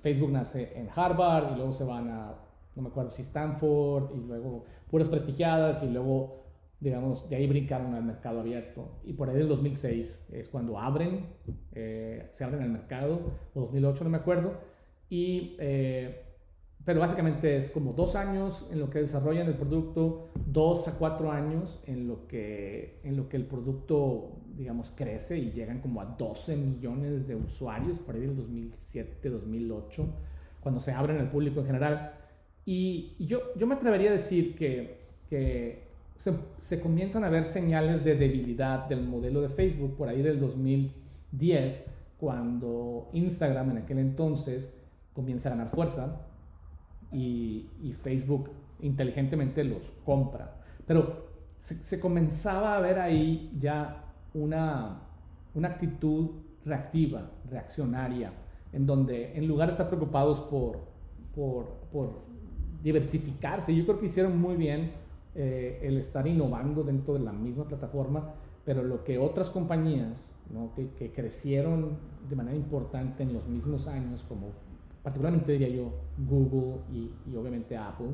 Facebook 0.00 0.30
nace 0.30 0.78
en 0.78 0.88
Harvard 0.94 1.52
y 1.52 1.56
luego 1.56 1.72
se 1.72 1.84
van 1.84 2.10
a, 2.10 2.34
no 2.74 2.82
me 2.82 2.88
acuerdo 2.88 3.10
si 3.10 3.22
Stanford, 3.22 4.10
y 4.14 4.18
luego 4.18 4.64
puras 4.90 5.08
prestigiadas 5.08 5.82
y 5.82 5.88
luego, 5.88 6.45
digamos, 6.80 7.28
de 7.28 7.36
ahí 7.36 7.46
brincaron 7.46 7.94
al 7.94 8.04
mercado 8.04 8.40
abierto. 8.40 9.00
Y 9.04 9.12
por 9.14 9.30
ahí 9.30 9.36
del 9.36 9.48
2006 9.48 10.26
es 10.32 10.48
cuando 10.48 10.78
abren, 10.78 11.26
eh, 11.72 12.28
se 12.32 12.44
abren 12.44 12.62
al 12.62 12.70
mercado, 12.70 13.20
o 13.54 13.60
2008, 13.60 14.04
no 14.04 14.10
me 14.10 14.18
acuerdo. 14.18 14.54
Y 15.08 15.56
eh, 15.58 16.26
pero 16.86 17.00
básicamente 17.00 17.56
es 17.56 17.68
como 17.68 17.94
dos 17.94 18.14
años 18.14 18.64
en 18.70 18.78
lo 18.78 18.88
que 18.88 19.00
desarrollan 19.00 19.48
el 19.48 19.56
producto, 19.56 20.28
dos 20.46 20.86
a 20.86 20.92
cuatro 20.92 21.32
años 21.32 21.82
en 21.84 22.06
lo 22.06 22.28
que, 22.28 23.00
en 23.02 23.16
lo 23.16 23.28
que 23.28 23.36
el 23.36 23.44
producto, 23.44 24.36
digamos, 24.54 24.92
crece 24.92 25.36
y 25.36 25.50
llegan 25.50 25.80
como 25.80 26.00
a 26.00 26.04
12 26.04 26.54
millones 26.54 27.26
de 27.26 27.34
usuarios 27.34 27.98
por 27.98 28.14
ahí 28.14 28.20
del 28.20 28.36
2007, 28.36 29.28
2008, 29.28 30.06
cuando 30.60 30.80
se 30.80 30.92
abren 30.92 31.18
al 31.18 31.28
público 31.28 31.58
en 31.58 31.66
general. 31.66 32.14
Y, 32.64 33.16
yo, 33.18 33.52
yo 33.56 33.66
me 33.66 33.74
atrevería 33.74 34.10
a 34.10 34.12
decir 34.12 34.54
que, 34.54 35.00
que 35.28 35.85
se, 36.16 36.34
se, 36.58 36.80
comienzan 36.80 37.24
a 37.24 37.28
ver 37.28 37.44
señales 37.44 38.04
de 38.04 38.16
debilidad 38.16 38.88
del 38.88 39.02
modelo 39.02 39.40
de 39.42 39.48
Facebook 39.48 39.96
por 39.96 40.08
ahí 40.08 40.22
del 40.22 40.40
2010, 40.40 41.82
cuando 42.18 43.10
Instagram 43.12 43.72
en 43.72 43.78
aquel 43.78 43.98
entonces 43.98 44.74
comienza 45.12 45.48
a 45.48 45.52
ganar 45.52 45.68
fuerza 45.70 46.20
y, 47.12 47.68
Facebook 47.94 48.50
inteligentemente 48.80 49.64
los 49.64 49.92
compra. 50.04 50.60
Pero 50.86 51.26
se, 51.58 51.98
comenzaba 51.98 52.76
a 52.76 52.80
ver 52.80 52.98
ahí 52.98 53.50
ya 53.58 54.04
una, 54.34 55.00
una 55.54 55.68
actitud 55.68 56.30
reactiva, 56.64 57.30
reaccionaria, 57.48 58.32
en 58.72 58.86
donde 58.86 59.36
en 59.36 59.48
lugar 59.48 59.68
de 59.68 59.72
estar 59.72 59.88
preocupados 59.88 60.40
por, 60.40 60.80
por, 61.34 61.66
por 61.90 62.20
diversificarse, 62.82 63.74
yo 63.74 63.84
creo 63.84 63.98
que 63.98 64.06
hicieron 64.06 64.38
muy 64.38 64.56
bien 64.56 64.92
eh, 65.36 65.80
el 65.82 65.98
estar 65.98 66.26
innovando 66.26 66.82
dentro 66.82 67.14
de 67.14 67.20
la 67.20 67.32
misma 67.32 67.68
plataforma, 67.68 68.34
pero 68.64 68.82
lo 68.82 69.04
que 69.04 69.18
otras 69.18 69.50
compañías 69.50 70.32
¿no? 70.50 70.72
que, 70.74 70.90
que, 70.90 71.12
crecieron 71.12 71.98
de 72.28 72.36
manera 72.36 72.56
importante 72.56 73.22
en 73.22 73.32
los 73.32 73.46
mismos 73.46 73.86
años, 73.86 74.24
como 74.28 74.48
particularmente 75.06 75.52
diría 75.52 75.68
yo 75.68 75.92
Google 76.18 76.80
y, 76.92 77.36
obviamente 77.36 77.76
Apple, 77.76 78.08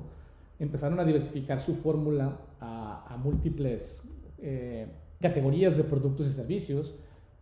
empezaron 0.59 1.00
a 1.00 1.05
diversificar 1.05 1.59
su 1.59 1.75
fórmula 1.75 2.38
a, 2.61 3.17
múltiples 3.23 4.02
eh, 4.38 4.88
categorías 5.19 5.79
de 5.79 5.85
productos 5.85 6.26
y 6.26 6.33
servicios 6.33 6.95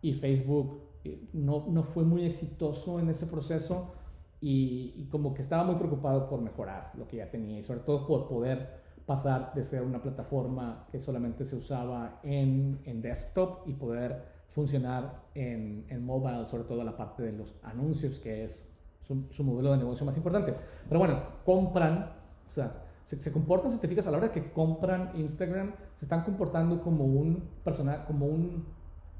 y 0.03 0.13
Facebook 0.13 0.83
eh, 1.03 1.21
no, 1.33 1.67
no, 1.69 1.83
fue 1.83 2.05
muy 2.05 2.27
exitoso 2.27 3.01
en 3.01 3.09
ese 3.09 3.27
proceso 3.27 3.93
y, 4.41 5.09
como 5.11 5.35
que 5.35 5.43
estaba 5.43 5.65
muy 5.65 5.75
preocupado 5.75 6.29
por 6.29 6.41
mejorar 6.41 6.93
lo 6.97 7.09
que 7.09 7.17
ya 7.17 7.29
tenía 7.29 7.59
y 7.59 7.63
sobre 7.63 7.81
todo 7.81 8.07
por 8.07 8.29
poder 8.29 8.81
pasar 9.11 9.52
de 9.55 9.64
ser 9.64 9.83
una 9.83 10.00
plataforma 10.00 10.87
que 10.88 11.00
solamente 11.00 11.45
se 11.45 11.57
usaba 11.57 12.21
en, 12.23 12.79
en 12.85 13.02
desktop 13.02 13.67
y 13.67 13.73
poder 13.73 14.23
funcionar 14.47 15.25
en, 15.35 15.85
en 15.88 16.05
mobile, 16.05 16.47
sobre 16.47 16.62
todo 16.62 16.85
la 16.85 16.97
parte 16.97 17.25
de 17.25 17.33
los 17.33 17.57
anuncios, 17.64 18.21
que 18.21 18.45
es 18.45 18.73
su, 19.02 19.43
modelo 19.43 19.73
de 19.73 19.79
negocio 19.79 20.07
más 20.07 20.17
importante. 20.17 20.55
Pero 20.87 21.00
bueno, 21.00 21.21
compran, 21.45 22.12
o 22.47 22.50
sea, 22.52 22.85
se, 23.05 23.33
comportan, 23.33 23.73
si 23.73 23.79
te 23.79 23.88
fijas, 23.88 24.07
a 24.07 24.12
la 24.12 24.19
hora 24.19 24.31
que 24.31 24.52
compran 24.52 25.11
Instagram, 25.17 25.73
se 25.97 26.05
están 26.05 26.23
comportando 26.23 26.81
como 26.81 27.05
un 27.05 27.43
personal, 27.64 28.05
como 28.05 28.26
un 28.26 28.64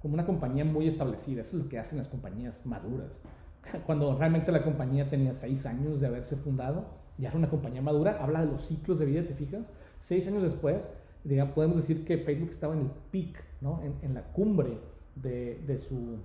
como 0.01 0.15
una 0.15 0.25
compañía 0.25 0.65
muy 0.65 0.87
establecida. 0.87 1.41
Eso 1.41 1.57
es 1.57 1.65
lo 1.65 1.69
que 1.69 1.81
hacen 1.81 1.99
las 1.99 2.07
compañías 2.07 2.65
maduras. 2.65 3.21
Cuando 3.87 4.17
realmente 4.17 4.53
la 4.53 4.63
compañía 4.63 5.09
tenía 5.09 5.33
seis 5.33 5.67
años 5.67 6.01
de 6.01 6.07
haberse 6.07 6.37
fundado, 6.37 6.87
ya 7.19 7.29
era 7.29 7.39
una 7.39 7.51
compañía 7.51 7.83
madura, 7.83 8.19
habla 8.23 8.41
de 8.41 8.47
los 8.47 8.63
ciclos 8.63 8.99
de 8.99 9.07
vida, 9.07 9.23
¿te 9.25 9.35
fijas? 9.35 9.73
Seis 9.99 10.27
años 10.27 10.43
después, 10.43 10.89
digamos, 11.25 11.55
podemos 11.55 11.77
decir 11.77 12.05
que 12.05 12.19
Facebook 12.19 12.51
estaba 12.51 12.75
en 12.75 12.81
el 12.81 12.91
peak, 13.11 13.45
¿no? 13.61 13.83
en, 13.83 13.95
en 14.03 14.15
la 14.15 14.23
cumbre 14.23 14.79
de, 15.17 15.63
de, 15.67 15.79
su, 15.79 16.19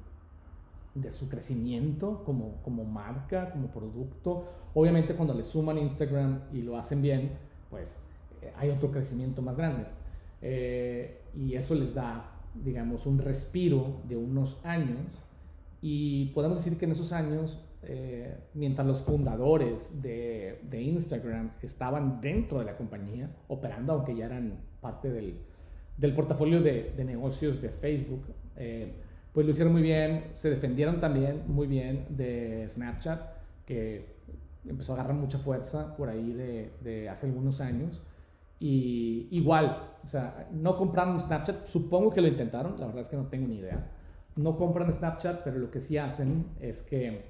de 0.94 1.12
su 1.12 1.30
crecimiento 1.30 2.24
como, 2.24 2.62
como 2.64 2.86
marca, 2.86 3.52
como 3.52 3.68
producto. 3.70 4.46
Obviamente 4.74 5.16
cuando 5.16 5.34
le 5.34 5.44
suman 5.44 5.78
Instagram 5.78 6.44
y 6.54 6.62
lo 6.62 6.78
hacen 6.78 7.02
bien, 7.02 7.32
pues 7.70 8.00
eh, 8.42 8.54
hay 8.56 8.70
otro 8.70 8.92
crecimiento 8.92 9.42
más 9.42 9.58
grande. 9.58 9.86
Eh, 10.42 11.22
y 11.36 11.56
eso 11.56 11.76
les 11.76 11.94
da, 11.94 12.32
digamos, 12.64 13.06
un 13.06 13.20
respiro 13.20 14.02
de 14.08 14.16
unos 14.16 14.64
años. 14.64 15.22
Y 15.88 16.32
podemos 16.34 16.58
decir 16.58 16.80
que 16.80 16.86
en 16.86 16.94
esos 16.94 17.12
años, 17.12 17.60
eh, 17.84 18.36
mientras 18.56 18.88
los 18.88 19.04
fundadores 19.04 20.02
de, 20.02 20.60
de, 20.64 20.82
Instagram 20.82 21.52
estaban 21.62 22.20
dentro 22.22 22.58
de 22.58 22.66
la 22.66 22.76
compañía, 22.76 23.30
operando, 23.50 23.94
aunque 23.94 24.16
ya 24.16 24.26
eran 24.26 24.62
parte 24.82 25.12
del, 25.12 25.38
del 25.96 26.16
portafolio 26.16 26.60
de, 26.60 26.92
de, 26.98 27.06
negocios 27.06 27.62
de 27.62 27.70
Facebook, 27.70 28.26
pues 29.32 29.46
lo 29.46 29.52
hicieron 29.52 29.74
muy 29.74 29.84
bien, 29.84 30.32
se 30.34 30.50
defendieron 30.50 31.00
también 31.00 31.44
muy 31.46 31.68
bien 31.68 32.08
de 32.10 32.66
Snapchat, 32.68 33.22
que 33.68 34.16
empezó 34.68 34.94
a 34.94 34.96
agarrar 34.96 35.16
mucha 35.16 35.38
fuerza 35.38 35.96
por 35.96 36.10
ahí 36.10 36.34
de, 36.34 37.10
hace 37.12 37.28
algunos 37.28 37.62
años. 37.62 38.02
Y 38.60 39.28
igual, 39.30 39.98
o 40.04 40.08
sea, 40.08 40.48
no 40.52 40.78
compraron 40.78 41.20
Snapchat, 41.20 41.68
supongo 41.68 42.10
que 42.10 42.22
lo 42.22 42.28
intentaron, 42.28 42.80
la 42.80 42.88
verdad 42.88 43.02
es 43.02 43.08
que 43.08 43.18
no 43.18 43.28
tengo 43.28 43.48
ni 43.48 43.58
idea. 43.58 43.92
No 44.36 44.58
compran 44.58 44.92
Snapchat, 44.92 45.44
pero 45.44 45.58
lo 45.58 45.72
que 45.72 45.80
sí 45.80 45.98
hacen 45.98 46.46
es 46.60 46.82
que 46.82 47.26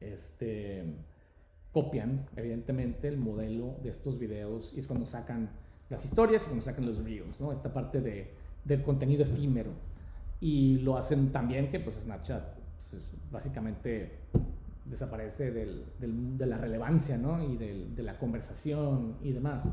este, 0.00 0.96
copian, 1.72 2.26
evidentemente, 2.36 3.08
el 3.08 3.18
modelo 3.18 3.76
de 3.82 3.90
estos 3.90 4.18
videos 4.18 4.72
y 4.74 4.80
es 4.80 4.86
cuando 4.86 5.06
sacan 5.06 5.50
las 5.88 6.04
historias 6.04 6.44
y 6.44 6.46
cuando 6.46 6.64
sacan 6.64 6.86
los 6.86 7.02
reels, 7.02 7.40
¿no? 7.40 7.52
Esta 7.52 7.72
parte 7.72 8.00
de, 8.00 8.32
del 8.64 8.82
contenido 8.82 9.22
efímero 9.22 9.72
y 10.40 10.78
lo 10.78 10.96
hacen 10.96 11.32
también 11.32 11.70
que 11.70 11.80
pues 11.80 11.96
Snapchat 11.96 12.54
pues, 12.76 12.96
básicamente 13.30 14.20
desaparece 14.86 15.52
del, 15.52 15.84
de 15.98 16.46
la 16.46 16.56
relevancia 16.56 17.16
¿no? 17.16 17.42
y 17.44 17.56
de 17.56 18.02
la 18.02 18.18
conversación 18.18 19.16
y 19.22 19.32
demás. 19.32 19.64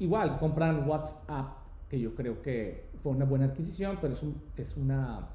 igual, 0.00 0.38
compran 0.38 0.88
WhatsApp, 0.88 1.63
que 1.88 2.00
yo 2.00 2.14
creo 2.14 2.42
que 2.42 2.90
fue 3.02 3.12
una 3.12 3.24
buena 3.24 3.46
adquisición, 3.46 3.98
pero 4.00 4.14
es, 4.14 4.22
es 4.56 4.76
una, 4.76 5.28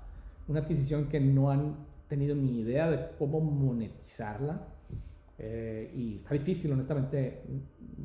una, 0.48 0.60
adquisición 0.60 1.08
que 1.08 1.20
no 1.20 1.52
han 1.52 1.76
tenido 2.08 2.36
ni 2.36 2.60
idea 2.60 2.90
de 2.90 3.10
cómo 3.18 3.40
monetizarla. 3.40 4.68
Eh, 5.38 5.92
y 5.96 6.16
está 6.18 6.34
difícil, 6.34 6.72
honestamente. 6.72 7.44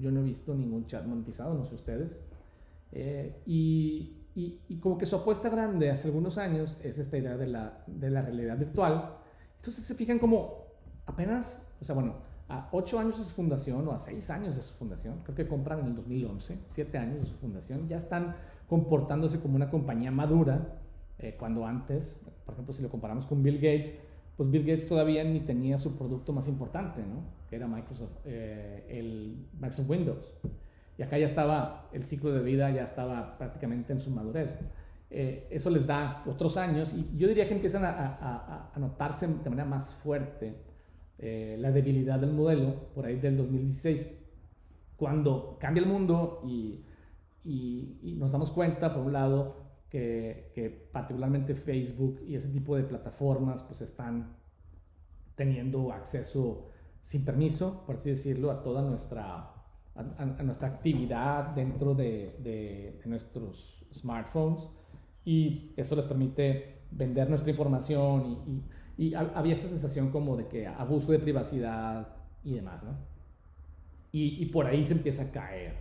Yo 0.00 0.10
no 0.10 0.20
he 0.20 0.24
visto 0.24 0.54
ningún 0.54 0.86
chat 0.86 1.04
monetizado, 1.04 1.54
no 1.54 1.64
sé 1.64 1.74
ustedes. 1.74 2.16
Eh, 2.92 3.40
y 3.46 4.24
y, 4.36 4.78
como 4.80 4.98
que 4.98 5.06
su 5.06 5.14
apuesta 5.14 5.48
grande 5.48 5.90
hace 5.90 6.08
algunos 6.08 6.38
años 6.38 6.78
es 6.82 6.98
esta 6.98 7.16
idea 7.16 7.36
de 7.36 7.46
la, 7.46 7.84
de 7.86 8.10
la 8.10 8.22
realidad 8.22 8.58
virtual. 8.58 9.16
Entonces 9.56 9.84
se 9.84 9.94
fijan 9.94 10.18
como 10.18 10.64
apenas, 11.06 11.62
o 11.80 11.84
sea, 11.84 11.94
bueno, 11.94 12.16
a 12.48 12.68
ocho 12.72 12.98
años 12.98 13.18
de 13.18 13.24
su 13.24 13.30
fundación 13.30 13.86
o 13.88 13.92
a 13.92 13.98
seis 13.98 14.30
años 14.30 14.56
de 14.56 14.62
su 14.62 14.74
fundación, 14.74 15.20
creo 15.24 15.34
que 15.34 15.48
compran 15.48 15.80
en 15.80 15.86
el 15.86 15.96
2011, 15.96 16.58
siete 16.70 16.98
años 16.98 17.20
de 17.20 17.26
su 17.26 17.34
fundación, 17.34 17.88
ya 17.88 17.96
están 17.96 18.36
comportándose 18.68 19.40
como 19.40 19.56
una 19.56 19.70
compañía 19.70 20.10
madura, 20.10 20.78
eh, 21.18 21.36
cuando 21.38 21.66
antes, 21.66 22.20
por 22.44 22.54
ejemplo, 22.54 22.74
si 22.74 22.82
lo 22.82 22.90
comparamos 22.90 23.24
con 23.26 23.42
Bill 23.42 23.56
Gates, 23.56 23.92
pues 24.36 24.50
Bill 24.50 24.64
Gates 24.64 24.88
todavía 24.88 25.24
ni 25.24 25.40
tenía 25.40 25.78
su 25.78 25.96
producto 25.96 26.32
más 26.32 26.48
importante, 26.48 27.00
¿no? 27.00 27.22
Que 27.48 27.56
era 27.56 27.66
Microsoft, 27.68 28.12
eh, 28.24 28.84
el 28.88 29.46
Microsoft 29.54 29.88
Windows. 29.88 30.34
Y 30.98 31.02
acá 31.02 31.18
ya 31.18 31.24
estaba, 31.24 31.88
el 31.92 32.04
ciclo 32.04 32.32
de 32.32 32.40
vida 32.40 32.70
ya 32.70 32.82
estaba 32.82 33.38
prácticamente 33.38 33.92
en 33.92 34.00
su 34.00 34.10
madurez. 34.10 34.58
Eh, 35.10 35.46
eso 35.50 35.70
les 35.70 35.86
da 35.86 36.24
otros 36.26 36.56
años 36.56 36.92
y 36.92 37.16
yo 37.16 37.28
diría 37.28 37.46
que 37.46 37.54
empiezan 37.54 37.84
a, 37.84 38.70
a, 38.74 38.78
notarse 38.78 39.28
de 39.28 39.50
manera 39.50 39.64
más 39.64 39.94
fuerte 39.94 40.56
eh, 41.18 41.56
la 41.58 41.70
debilidad 41.70 42.18
del 42.18 42.32
modelo 42.32 42.92
por 42.94 43.06
ahí 43.06 43.16
del 43.16 43.36
2016, 43.36 44.08
cuando 44.96 45.56
cambia 45.60 45.82
el 45.82 45.88
mundo 45.88 46.42
y, 46.44 46.84
y, 47.44 48.14
nos 48.18 48.32
damos 48.32 48.50
cuenta, 48.50 48.92
por 48.92 49.04
un 49.04 49.12
lado, 49.12 49.56
que, 49.90 50.50
que, 50.54 50.70
particularmente 50.70 51.54
Facebook 51.54 52.20
y 52.26 52.34
ese 52.34 52.48
tipo 52.48 52.76
de 52.76 52.84
plataformas 52.84 53.62
pues 53.62 53.80
están 53.80 54.36
teniendo 55.36 55.92
acceso 55.92 56.70
sin 57.00 57.24
permiso, 57.24 57.82
por 57.86 57.96
así 57.96 58.10
decirlo, 58.10 58.50
a 58.50 58.62
toda 58.62 58.82
nuestra 58.82 59.54
a, 59.94 60.42
nuestra 60.42 60.68
actividad 60.68 61.54
dentro 61.54 61.94
de, 61.94 62.36
de, 62.40 63.00
nuestros 63.06 63.86
smartphones. 63.92 64.68
Y 65.24 65.72
eso 65.76 65.96
les 65.96 66.06
permite 66.06 66.82
vender 66.90 67.28
nuestra 67.28 67.50
información 67.50 68.26
y, 68.46 68.62
y, 68.96 69.14
había 69.14 69.52
esta 69.52 69.68
sensación 69.68 70.10
como 70.10 70.36
de 70.36 70.46
que 70.46 70.66
abuso 70.66 71.12
de 71.12 71.18
privacidad 71.18 72.08
y 72.44 72.54
demás, 72.54 72.82
¿no? 72.84 72.96
Y, 74.12 74.46
por 74.46 74.66
ahí 74.66 74.84
se 74.84 74.92
empieza 74.92 75.24
a 75.24 75.30
caer. 75.32 75.74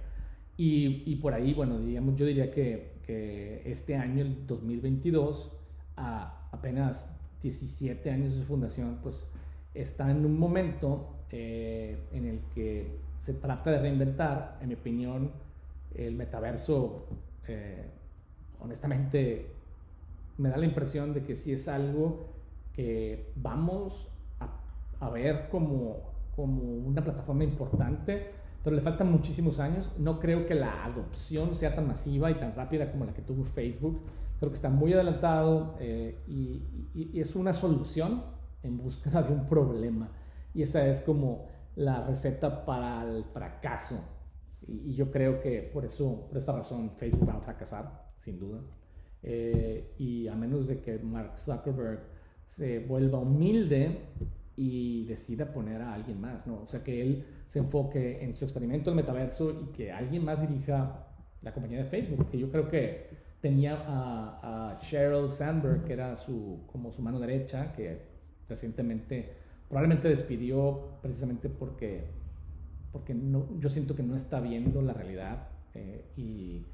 Y, 0.58 1.16
por 1.18 1.36
ahí, 1.36 1.54
bueno, 1.54 1.80
diríamos, 1.80 2.16
yo 2.16 2.26
diría 2.26 2.50
que, 2.50 2.94
que 3.06 3.62
este 3.66 3.96
año, 3.96 4.24
el 4.24 4.48
2022, 4.48 5.52
a 5.98 6.50
apenas 6.52 7.10
17 7.44 8.10
años 8.10 8.32
de 8.32 8.40
su 8.40 8.44
fundación, 8.44 9.00
pues 9.04 9.28
está 9.76 10.10
en 10.10 10.26
un 10.26 10.40
momento 10.40 11.14
eh, 11.30 11.98
en 12.12 12.26
el 12.26 12.40
que 12.54 13.00
se 13.18 13.34
trata 13.34 13.72
de 13.72 13.80
reinventar, 13.80 14.58
en 14.62 14.70
mi 14.70 14.76
opinión, 14.76 15.32
el 15.96 16.16
metaverso, 16.16 17.08
eh, 17.48 17.86
honestamente, 18.60 19.48
me 20.38 20.50
da 20.50 20.58
la 20.58 20.66
impresión 20.66 21.14
de 21.14 21.24
que 21.24 21.36
sí 21.36 21.52
es 21.52 21.68
algo 21.68 22.33
que 22.74 23.32
vamos 23.36 24.12
a, 24.40 24.50
a 25.00 25.10
ver 25.10 25.48
como, 25.50 26.14
como 26.36 26.62
una 26.62 27.04
plataforma 27.04 27.44
importante, 27.44 28.30
pero 28.64 28.76
le 28.76 28.82
faltan 28.82 29.12
muchísimos 29.12 29.60
años. 29.60 29.92
No 29.98 30.20
creo 30.20 30.46
que 30.46 30.56
la 30.56 30.86
adopción 30.86 31.54
sea 31.54 31.76
tan 31.76 31.88
masiva 31.88 32.32
y 32.32 32.36
tan 32.36 32.56
rápida 32.56 32.92
como 32.92 33.06
la 33.06 33.14
que 33.14 33.22
tuvo 33.22 33.44
Facebook. 33.44 34.02
Creo 34.40 34.50
que 34.50 34.56
está 34.56 34.70
muy 34.70 34.94
adelantado 34.94 35.76
eh, 35.80 36.24
y, 36.28 36.90
y, 36.94 37.20
es 37.20 37.36
una 37.36 37.54
solución 37.54 38.24
en 38.64 38.78
búsqueda 38.78 39.22
de 39.24 39.34
un 39.34 39.48
problema. 39.48 40.10
Y 40.54 40.62
esa 40.64 40.86
es 40.88 41.02
como 41.02 41.48
la 41.76 42.06
receta 42.06 42.66
para 42.66 43.04
el 43.04 43.26
fracaso. 43.26 44.00
Y, 44.68 44.96
yo 44.96 45.12
creo 45.12 45.42
que 45.42 45.62
por 45.62 45.86
eso, 45.86 46.28
por 46.28 46.38
esta 46.38 46.54
razón, 46.54 46.92
Facebook 46.98 47.28
va 47.28 47.34
a 47.34 47.42
fracasar, 47.42 48.12
sin 48.18 48.40
duda. 48.40 48.62
Eh, 49.22 49.94
y 49.98 50.28
a 50.28 50.36
menos 50.36 50.68
de 50.68 50.82
que 50.82 51.00
Mark 51.00 51.38
Zuckerberg 51.38 52.02
se 52.56 52.80
vuelva 52.80 53.18
humilde 53.18 53.98
y 54.56 55.06
decida 55.06 55.52
poner 55.52 55.82
a 55.82 55.94
alguien 55.94 56.22
más, 56.22 56.46
¿no? 56.46 56.62
O 56.62 56.68
sea, 56.68 56.84
que 56.84 57.02
él 57.02 57.26
se 57.48 57.58
enfoque 57.58 58.24
en 58.24 58.36
su 58.36 58.46
experimento 58.46 58.92
del 58.92 58.98
metaverso 58.98 59.52
y 59.52 59.72
que 59.74 59.92
alguien 59.92 60.24
más 60.24 60.48
dirija 60.48 61.08
la 61.42 61.52
compañía 61.52 61.80
de 61.80 61.86
Facebook, 61.86 62.30
que 62.30 62.38
yo 62.38 62.52
creo 62.52 62.70
que 62.70 63.10
tenía 63.42 63.84
a, 63.88 64.76
a 64.76 64.80
Sheryl 64.82 65.30
Sandberg, 65.30 65.84
que 65.84 65.94
era 65.94 66.16
su, 66.16 66.60
como 66.72 66.92
su 66.92 67.02
mano 67.02 67.20
derecha, 67.20 67.74
que 67.74 68.04
recientemente 68.48 69.34
probablemente 69.68 70.08
despidió 70.08 71.00
precisamente 71.02 71.50
porque, 71.50 72.04
porque 72.92 73.16
no, 73.16 73.48
yo 73.60 73.68
siento 73.68 73.96
que 73.96 74.04
no 74.04 74.16
está 74.16 74.40
viendo 74.40 74.84
la 74.84 74.94
realidad. 74.94 75.48
Eh, 75.74 76.06
y, 76.16 76.68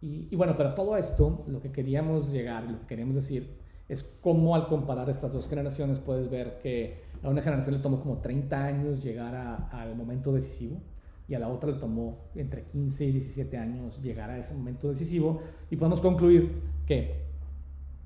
y, 0.00 0.34
bueno, 0.34 0.56
pero 0.56 0.74
todo 0.74 0.96
esto, 0.96 1.44
lo 1.46 1.62
que 1.62 1.70
queríamos 1.70 2.32
llegar, 2.32 2.64
lo 2.64 2.80
que 2.80 2.86
queríamos 2.86 3.14
decir, 3.14 3.61
es 3.92 4.02
cómo 4.22 4.54
al 4.54 4.68
comparar 4.68 5.10
estas 5.10 5.34
dos 5.34 5.46
generaciones 5.46 5.98
puedes 5.98 6.30
ver 6.30 6.58
que 6.62 7.02
a 7.22 7.28
una 7.28 7.42
generación 7.42 7.76
le 7.76 7.82
tomó 7.82 8.00
como 8.00 8.22
30 8.22 8.64
años 8.64 9.02
llegar 9.04 9.68
al 9.70 9.94
momento 9.94 10.32
decisivo 10.32 10.80
y 11.28 11.34
a 11.34 11.38
la 11.38 11.48
otra 11.48 11.72
le 11.72 11.78
tomó 11.78 12.30
entre 12.34 12.64
15 12.64 13.04
y 13.04 13.12
17 13.12 13.58
años 13.58 14.00
llegar 14.00 14.30
a 14.30 14.38
ese 14.38 14.54
momento 14.54 14.88
decisivo 14.88 15.42
y 15.70 15.76
podemos 15.76 16.00
concluir 16.00 16.62
que 16.86 17.26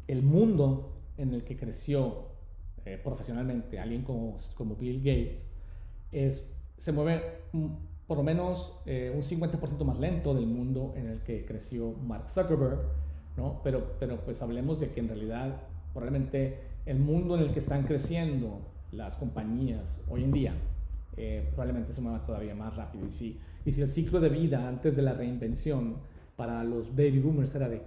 el 0.09 0.23
mundo 0.23 0.93
en 1.19 1.33
el 1.33 1.45
que 1.45 1.57
creció 1.57 2.31
eh, 2.85 3.00
profesionalmente, 3.02 3.78
alguien 3.78 4.02
como, 4.02 4.37
como 4.57 4.75
Bill 4.75 4.99
Gates, 4.99 5.47
es, 6.11 6.52
se 6.76 6.90
mueve 6.90 7.23
por 8.09 8.16
lo 8.16 8.25
menos 8.25 8.76
eh, 8.87 9.12
un 9.14 9.23
50% 9.23 9.85
más 9.85 10.00
lento 10.00 10.35
del 10.35 10.47
mundo 10.47 10.95
en 10.97 11.07
el 11.07 11.23
que 11.23 11.45
creció 11.45 11.93
Mark 11.93 12.28
Zuckerberg, 12.28 12.81
¿no? 13.37 13.61
Pero, 13.62 13.95
pero 14.00 14.25
pues 14.25 14.43
hablemos 14.43 14.81
de 14.81 14.90
que 14.90 14.99
en 14.99 15.09
realidad 15.09 15.61
probablemente 15.96 16.59
el 16.85 16.98
mundo 16.98 17.37
en 17.37 17.44
el 17.44 17.52
que 17.54 17.59
están 17.59 17.85
creciendo 17.85 18.61
las 18.92 19.16
compañías 19.16 19.98
hoy 20.11 20.24
en 20.24 20.32
día 20.32 20.54
eh, 21.16 21.48
probablemente 21.54 21.94
se 21.94 22.02
mueva 22.02 22.26
todavía 22.26 22.54
más 22.54 22.76
rápido. 22.76 23.06
Y 23.06 23.11
si, 23.11 23.40
y 23.64 23.72
si 23.72 23.80
el 23.80 23.88
ciclo 23.88 24.20
de 24.20 24.28
vida 24.28 24.68
antes 24.68 24.94
de 24.94 25.00
la 25.00 25.14
reinvención 25.14 25.96
para 26.37 26.62
los 26.64 26.90
baby 26.90 27.20
boomers 27.20 27.54
era 27.54 27.70
de 27.70 27.80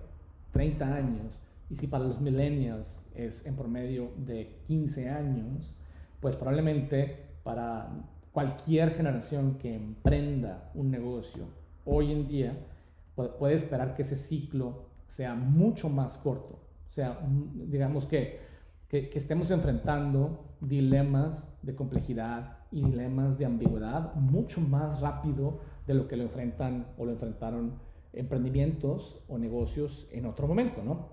30 0.53 0.95
años, 0.95 1.39
y 1.69 1.75
si 1.75 1.85
para 1.85 2.05
los 2.05 2.19
millennials 2.19 2.99
es 3.13 3.45
en 3.45 3.55
promedio 3.55 4.09
de 4.17 4.55
15 4.65 5.07
años, 5.07 5.75
pues 6.19 6.35
probablemente 6.35 7.27
para 7.43 7.91
cualquier 8.31 8.89
generación 8.89 9.59
que 9.59 9.75
emprenda 9.75 10.71
un 10.73 10.89
negocio 10.89 11.45
hoy 11.85 12.11
en 12.11 12.27
día, 12.27 12.57
puede 13.15 13.53
esperar 13.53 13.93
que 13.93 14.01
ese 14.01 14.15
ciclo 14.15 14.85
sea 15.07 15.35
mucho 15.35 15.89
más 15.89 16.17
corto. 16.17 16.68
O 16.89 16.91
sea, 16.91 17.19
digamos 17.67 18.05
que, 18.05 18.39
que, 18.87 19.11
estemos 19.13 19.51
enfrentando 19.51 20.55
dilemas 20.59 21.47
de 21.61 21.75
complejidad 21.75 22.57
y 22.71 22.83
dilemas 22.83 23.37
de 23.37 23.45
ambigüedad 23.45 24.15
mucho 24.15 24.59
más 24.59 25.01
rápido 25.01 25.59
de 25.85 25.93
lo 25.93 26.07
que 26.07 26.17
lo 26.17 26.23
enfrentan 26.23 26.87
o 26.97 27.05
lo 27.05 27.11
enfrentaron 27.11 27.79
emprendimientos 28.13 29.23
o 29.27 29.37
negocios 29.37 30.07
en 30.11 30.25
otro 30.25 30.47
momento, 30.47 30.81
¿no? 30.83 31.09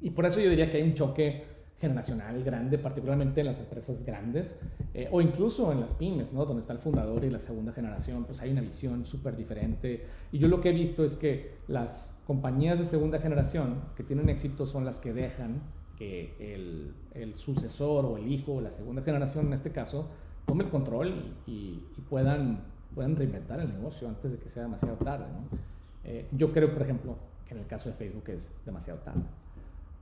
Y 0.00 0.10
por 0.10 0.26
eso 0.26 0.40
yo 0.40 0.50
diría 0.50 0.68
que 0.68 0.78
hay 0.78 0.82
un 0.82 0.94
choque 0.94 1.55
generacional 1.80 2.42
grande, 2.42 2.78
particularmente 2.78 3.40
en 3.40 3.46
las 3.46 3.58
empresas 3.58 4.02
grandes 4.04 4.58
eh, 4.94 5.08
o 5.12 5.20
incluso 5.20 5.70
en 5.72 5.80
las 5.80 5.92
pymes, 5.92 6.32
¿no? 6.32 6.46
donde 6.46 6.60
está 6.60 6.72
el 6.72 6.78
fundador 6.78 7.24
y 7.24 7.30
la 7.30 7.38
segunda 7.38 7.72
generación, 7.72 8.24
pues 8.24 8.40
hay 8.40 8.50
una 8.50 8.62
visión 8.62 9.04
súper 9.04 9.36
diferente. 9.36 10.06
Y 10.32 10.38
yo 10.38 10.48
lo 10.48 10.60
que 10.60 10.70
he 10.70 10.72
visto 10.72 11.04
es 11.04 11.16
que 11.16 11.58
las 11.68 12.16
compañías 12.26 12.78
de 12.78 12.86
segunda 12.86 13.18
generación 13.18 13.82
que 13.94 14.02
tienen 14.02 14.28
éxito 14.30 14.66
son 14.66 14.84
las 14.84 15.00
que 15.00 15.12
dejan 15.12 15.60
que 15.98 16.34
el, 16.54 16.94
el 17.14 17.36
sucesor 17.36 18.04
o 18.04 18.16
el 18.16 18.30
hijo 18.30 18.54
o 18.54 18.60
la 18.60 18.70
segunda 18.70 19.02
generación 19.02 19.46
en 19.46 19.52
este 19.52 19.70
caso 19.70 20.08
tome 20.46 20.64
el 20.64 20.70
control 20.70 21.34
y, 21.46 21.82
puedan, 22.08 22.60
puedan 22.94 23.16
reinventar 23.16 23.60
el 23.60 23.72
negocio 23.72 24.08
antes 24.08 24.32
de 24.32 24.38
que 24.38 24.48
sea 24.48 24.62
demasiado 24.62 24.96
tarde. 24.96 25.26
¿no? 25.32 25.58
Eh, 26.04 26.26
yo 26.32 26.52
creo, 26.52 26.72
por 26.72 26.82
ejemplo, 26.82 27.16
que 27.46 27.54
en 27.54 27.60
el 27.60 27.66
caso 27.66 27.90
de 27.90 27.96
Facebook 27.96 28.24
es 28.28 28.50
demasiado 28.64 29.00
tarde. 29.00 29.22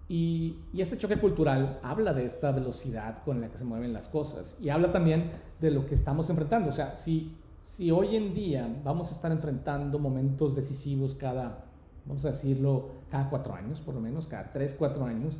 Y, 0.09 0.59
este 0.77 0.99
choque 0.99 1.17
cultural 1.17 1.81
habla 1.83 2.13
de 2.13 2.27
esta 2.27 2.53
velocidad 2.53 3.23
con 3.25 3.41
la 3.41 3.49
que 3.49 3.57
se 3.57 3.65
mueven 3.65 3.93
las 3.93 4.09
cosas 4.09 4.57
y 4.61 4.69
habla 4.69 4.93
también 4.93 5.31
de 5.61 5.71
lo 5.71 5.87
que 5.87 5.95
estamos 5.95 6.29
enfrentando. 6.29 6.69
O 6.69 6.73
sea, 6.73 6.95
si, 6.97 7.37
si 7.63 7.91
hoy 7.91 8.17
en 8.17 8.35
día 8.35 8.69
vamos 8.85 9.11
a 9.11 9.15
estar 9.15 9.33
enfrentando 9.33 9.99
momentos 9.99 10.55
decisivos 10.55 11.15
cada, 11.15 11.65
vamos 12.05 12.25
a 12.27 12.33
decirlo, 12.33 12.91
cada 13.11 13.31
cuatro 13.31 13.55
años, 13.55 13.81
por 13.81 13.95
lo 13.95 14.01
menos, 14.01 14.27
cada 14.27 14.53
tres, 14.53 14.75
cuatro 14.79 15.07
años, 15.07 15.39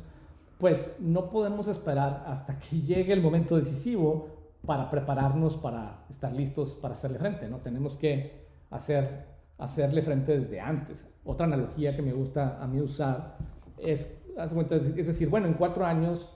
pues 0.57 0.95
no 0.99 1.29
podemos 1.29 1.67
esperar 1.67 2.23
hasta 2.27 2.57
que 2.57 2.81
llegue 2.81 3.13
el 3.13 3.21
momento 3.21 3.55
decisivo 3.57 4.29
para 4.65 4.89
prepararnos 4.89 5.55
para 5.55 6.05
estar 6.09 6.33
listos 6.33 6.73
para 6.73 6.93
hacerle 6.95 7.19
frente, 7.19 7.47
¿no? 7.47 7.57
Tenemos 7.57 7.97
que 7.97 8.47
hacer, 8.71 9.27
hacerle 9.59 10.01
frente 10.01 10.39
desde 10.39 10.59
antes. 10.59 11.07
Otra 11.23 11.45
analogía 11.45 11.95
que 11.95 12.01
me 12.01 12.13
gusta 12.13 12.57
a 12.59 12.65
mí 12.65 12.81
usar 12.81 13.37
es 13.77 14.24
es 14.37 15.07
decir, 15.07 15.29
bueno, 15.29 15.47
en 15.47 15.53
cuatro 15.53 15.85
años 15.85 16.29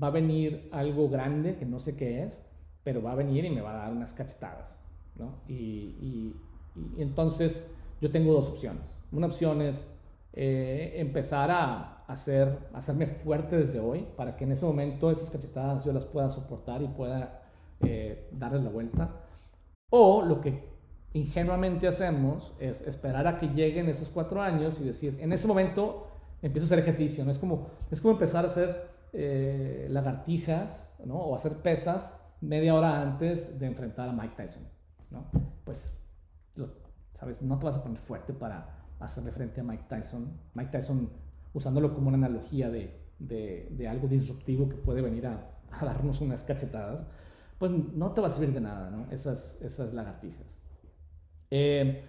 va 0.00 0.08
a 0.08 0.10
venir 0.10 0.68
algo 0.72 1.08
grande 1.08 1.56
que 1.56 1.66
no 1.66 1.78
sé 1.78 1.96
qué 1.96 2.22
es, 2.22 2.40
pero 2.84 3.02
va 3.02 3.12
a 3.12 3.14
venir 3.14 3.44
y 3.44 3.50
me 3.50 3.60
va 3.60 3.72
a 3.72 3.76
dar 3.84 3.92
unas 3.92 4.12
cachetadas, 4.12 4.78
¿no? 5.16 5.40
Y, 5.48 6.34
entonces 6.96 7.68
yo 8.00 8.10
tengo 8.10 8.32
dos 8.32 8.48
opciones. 8.48 8.96
Una 9.12 9.26
opción 9.26 9.60
es 9.60 9.86
eh, 10.32 10.94
empezar 10.96 11.50
a 11.50 12.04
hacer, 12.06 12.58
hacerme 12.72 13.06
fuerte 13.06 13.58
desde 13.58 13.78
hoy 13.78 14.06
para 14.16 14.36
que 14.36 14.44
en 14.44 14.52
ese 14.52 14.64
momento 14.64 15.10
esas 15.10 15.30
cachetadas 15.30 15.84
yo 15.84 15.92
las 15.92 16.06
pueda 16.06 16.30
soportar 16.30 16.80
y 16.80 16.88
pueda 16.88 17.42
eh, 17.80 18.26
darles 18.32 18.64
la 18.64 18.70
vuelta. 18.70 19.10
O 19.90 20.22
lo 20.22 20.40
que 20.40 20.64
ingenuamente 21.12 21.86
hacemos 21.86 22.54
es 22.58 22.80
esperar 22.80 23.26
a 23.26 23.36
que 23.36 23.48
lleguen 23.48 23.90
esos 23.90 24.08
cuatro 24.08 24.40
años 24.40 24.80
y 24.80 24.84
decir, 24.84 25.18
en 25.20 25.32
ese 25.34 25.46
momento 25.46 26.06
empiezo 26.42 26.64
a 26.64 26.66
hacer 26.66 26.80
ejercicio, 26.80 27.24
¿no? 27.24 27.30
Es 27.30 27.38
como, 27.38 27.68
es 27.90 28.00
como 28.00 28.12
empezar 28.12 28.44
a 28.44 28.48
hacer 28.48 28.90
eh, 29.12 29.86
lagartijas, 29.90 30.92
¿no? 31.04 31.14
O 31.14 31.34
hacer 31.34 31.52
pesas 31.58 32.18
media 32.40 32.74
hora 32.74 33.00
antes 33.00 33.58
de 33.58 33.66
enfrentar 33.66 34.08
a 34.08 34.12
Mike 34.12 34.34
Tyson, 34.36 34.64
¿no? 35.10 35.26
Pues, 35.64 35.96
¿sabes? 37.12 37.40
No 37.40 37.58
te 37.58 37.66
vas 37.66 37.76
a 37.76 37.82
poner 37.82 37.98
fuerte 37.98 38.32
para 38.32 38.84
hacerle 38.98 39.30
frente 39.30 39.60
a 39.60 39.64
Mike 39.64 39.84
Tyson. 39.88 40.40
Mike 40.54 40.70
Tyson, 40.72 41.10
usándolo 41.54 41.94
como 41.94 42.08
una 42.08 42.16
analogía 42.16 42.68
de, 42.68 42.98
de, 43.18 43.68
de 43.70 43.88
algo 43.88 44.08
disruptivo 44.08 44.68
que 44.68 44.76
puede 44.76 45.00
venir 45.02 45.26
a, 45.28 45.50
a, 45.70 45.84
darnos 45.84 46.20
unas 46.20 46.42
cachetadas, 46.42 47.06
pues 47.58 47.70
no 47.70 48.12
te 48.12 48.20
va 48.20 48.26
a 48.26 48.30
servir 48.30 48.52
de 48.52 48.60
nada, 48.60 48.90
¿no? 48.90 49.10
Esas, 49.12 49.58
esas 49.62 49.92
lagartijas. 49.92 50.58
Eh, 51.50 52.04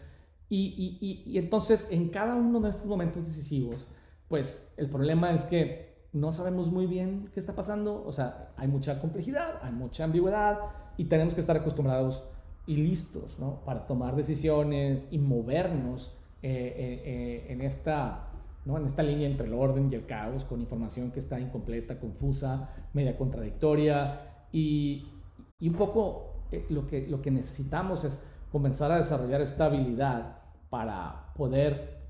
y, 0.50 1.00
y, 1.02 1.32
y, 1.32 1.38
entonces, 1.38 1.88
en 1.92 2.10
cada 2.10 2.36
uno 2.36 2.60
de 2.60 2.70
estos 2.70 2.86
momentos 2.86 3.26
decisivos, 3.26 3.88
pues 4.34 4.68
el 4.78 4.90
problema 4.90 5.32
es 5.32 5.46
que 5.46 5.94
no 6.12 6.32
sabemos 6.32 6.72
muy 6.72 6.88
bien 6.88 7.30
qué 7.36 7.40
está 7.40 7.54
pasando, 7.54 8.04
o 8.04 8.12
sea, 8.12 8.52
hay 8.58 8.68
mucha 8.68 9.00
complejidad, 9.00 9.60
hay 9.62 9.72
mucha 9.72 10.06
ambigüedad 10.06 10.58
y 10.98 11.06
tenemos 11.06 11.36
que 11.36 11.40
estar 11.40 11.56
acostumbrados 11.56 12.28
y 12.66 12.78
listos 12.78 13.38
para 13.64 13.86
tomar 13.86 14.16
decisiones 14.16 15.08
y 15.12 15.20
movernos 15.20 16.18
eh, 16.42 17.46
en, 17.48 17.62
esta, 17.62 18.32
en 18.66 18.84
esta 18.88 19.04
línea 19.04 19.28
entre 19.28 19.46
el 19.46 19.54
orden 19.54 19.90
y 19.92 19.96
el 19.98 20.08
caos, 20.08 20.46
con 20.46 20.62
información 20.62 21.12
que 21.12 21.20
está 21.20 21.40
incompleta, 21.40 22.00
confusa, 22.00 22.72
media 22.94 23.16
contradictoria. 23.16 24.48
Y, 24.52 25.12
y 25.60 25.70
un 25.70 25.76
poco 25.76 26.48
lo, 26.70 26.88
que, 26.88 27.08
lo 27.08 27.22
que 27.22 27.30
necesitamos 27.30 28.04
es 28.04 28.20
comenzar 28.52 28.92
a 28.92 28.98
desarrollar 28.98 29.42
esta 29.42 29.66
habilidad 29.66 30.38
para 30.72 31.34
poder 31.36 32.02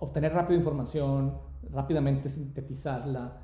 obtener 0.00 0.34
rápida 0.34 0.58
información, 0.58 1.48
rápidamente 1.72 2.28
sintetizarla, 2.28 3.38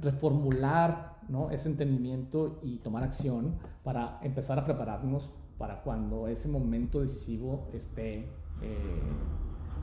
reformular 0.00 1.18
¿no? 1.28 1.50
ese 1.50 1.68
entendimiento 1.68 2.60
y 2.62 2.78
tomar 2.78 3.04
acción 3.04 3.56
para 3.84 4.18
empezar 4.22 4.58
a 4.58 4.64
prepararnos 4.64 5.30
para 5.58 5.82
cuando 5.82 6.26
ese 6.26 6.48
momento 6.48 7.00
decisivo 7.00 7.68
esté, 7.74 8.20
eh, 8.62 9.02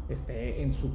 esté 0.10 0.62
en 0.62 0.74
su 0.74 0.90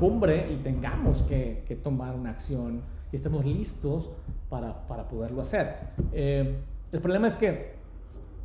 cumbre 0.00 0.50
y 0.52 0.56
tengamos 0.56 1.22
que, 1.22 1.64
que, 1.66 1.76
tomar 1.76 2.14
una 2.14 2.30
acción 2.30 2.82
y 3.12 3.16
estemos 3.16 3.44
listos 3.44 4.10
para, 4.48 4.86
para 4.86 5.06
poderlo 5.08 5.42
hacer. 5.42 5.90
Eh, 6.12 6.58
el 6.90 7.00
problema 7.00 7.28
es 7.28 7.36
que 7.36 7.74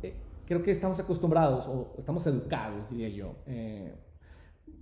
eh, 0.02 0.14
creo 0.44 0.62
que 0.62 0.70
estamos 0.70 1.00
acostumbrados 1.00 1.66
o 1.66 1.94
estamos 1.96 2.26
educados, 2.26 2.90
diría 2.90 3.08
yo, 3.08 3.34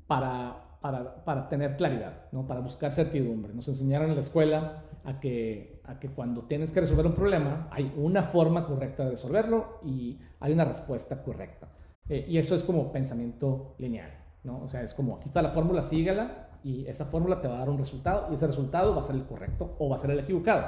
para 0.08 0.71
para, 0.82 1.24
para, 1.24 1.48
tener 1.48 1.76
claridad, 1.76 2.24
¿no? 2.32 2.46
para 2.46 2.60
buscar 2.60 2.90
certidumbre. 2.90 3.54
Nos 3.54 3.68
enseñaron 3.68 4.10
en 4.10 4.16
la 4.16 4.20
escuela 4.20 4.82
a 5.04 5.18
que, 5.20 5.80
a 5.84 5.98
que 5.98 6.10
cuando 6.10 6.42
tienes 6.42 6.72
que 6.72 6.80
resolver 6.80 7.06
un 7.06 7.14
problema 7.14 7.68
hay 7.70 7.92
una 7.96 8.22
forma 8.22 8.66
correcta 8.66 9.04
de 9.04 9.12
resolverlo 9.12 9.78
y 9.84 10.18
hay 10.40 10.52
una 10.52 10.64
respuesta 10.64 11.22
correcta. 11.22 11.68
Eh, 12.08 12.26
y 12.28 12.36
eso 12.36 12.54
es 12.54 12.64
como 12.64 12.92
pensamiento 12.92 13.74
lineal. 13.78 14.10
¿no? 14.44 14.60
O 14.62 14.68
sea, 14.68 14.82
es 14.82 14.92
como, 14.92 15.16
aquí 15.16 15.26
está 15.26 15.40
la 15.40 15.50
fórmula, 15.50 15.82
sígala 15.82 16.48
y 16.64 16.86
esa 16.86 17.06
fórmula 17.06 17.40
te 17.40 17.48
va 17.48 17.54
a 17.54 17.58
dar 17.60 17.70
un 17.70 17.78
resultado 17.78 18.28
y 18.30 18.34
ese 18.34 18.46
resultado 18.46 18.92
va 18.92 18.98
a 18.98 19.02
ser 19.02 19.16
el 19.16 19.24
correcto 19.24 19.76
o 19.78 19.88
va 19.88 19.96
a 19.96 19.98
ser 19.98 20.10
el 20.10 20.18
equivocado. 20.20 20.66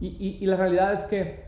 Y, 0.00 0.38
y, 0.40 0.46
la 0.46 0.56
realidad 0.56 0.92
es 0.92 1.06
que 1.06 1.44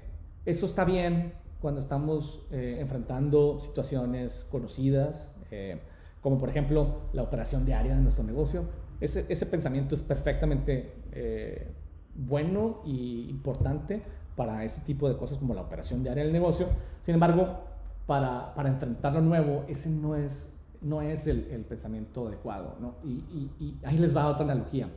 eso 0.47 0.67
está 0.67 0.85
bien 0.85 1.35
cuando 1.61 1.81
estamos 1.81 2.47
eh, 2.51 2.79
enfrentando 2.81 3.61
situaciones 3.61 4.47
conocidas. 4.51 5.35
Eh, 5.51 5.81
como 6.27 6.39
por 6.39 6.49
ejemplo 6.49 7.03
la 7.12 7.23
operación 7.23 7.65
diaria 7.65 7.95
de 7.95 8.01
nuestro 8.01 8.25
negocio. 8.25 8.65
Ese, 9.01 9.27
ese 9.29 9.47
pensamiento 9.47 9.95
es 9.95 10.03
perfectamente 10.03 10.93
eh, 11.12 11.71
bueno 12.17 12.83
y 12.85 13.31
importante 13.31 14.03
para 14.35 14.65
ese 14.65 14.81
tipo 14.81 15.09
de 15.09 15.17
cosas 15.17 15.39
como 15.39 15.55
la 15.55 15.61
operación 15.61 16.03
diaria 16.03 16.25
del 16.25 16.33
negocio. 16.33 16.67
Sin 17.01 17.15
embargo, 17.15 17.61
para, 18.09 18.53
para 18.57 18.69
enfrentar 18.69 19.12
lo 19.12 19.21
nuevo, 19.21 19.67
ese 19.69 19.89
no 19.89 20.17
es, 20.17 20.53
no 20.81 21.01
es 21.01 21.29
el, 21.29 21.43
pensamiento 21.69 22.27
adecuado. 22.27 22.75
¿no? 22.81 22.97
Y, 23.05 23.77
ahí 23.85 23.97
les 23.97 24.17
va 24.17 24.27
otra 24.27 24.47
analogía. 24.47 24.89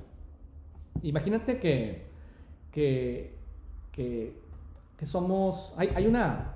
Imagínate 1.04 1.60
que, 1.60 2.08
que, 2.72 3.36
que, 3.92 4.34
que 4.98 5.06
somos... 5.06 5.76
Hay, 5.78 5.92
hay, 5.94 6.08
una, 6.08 6.56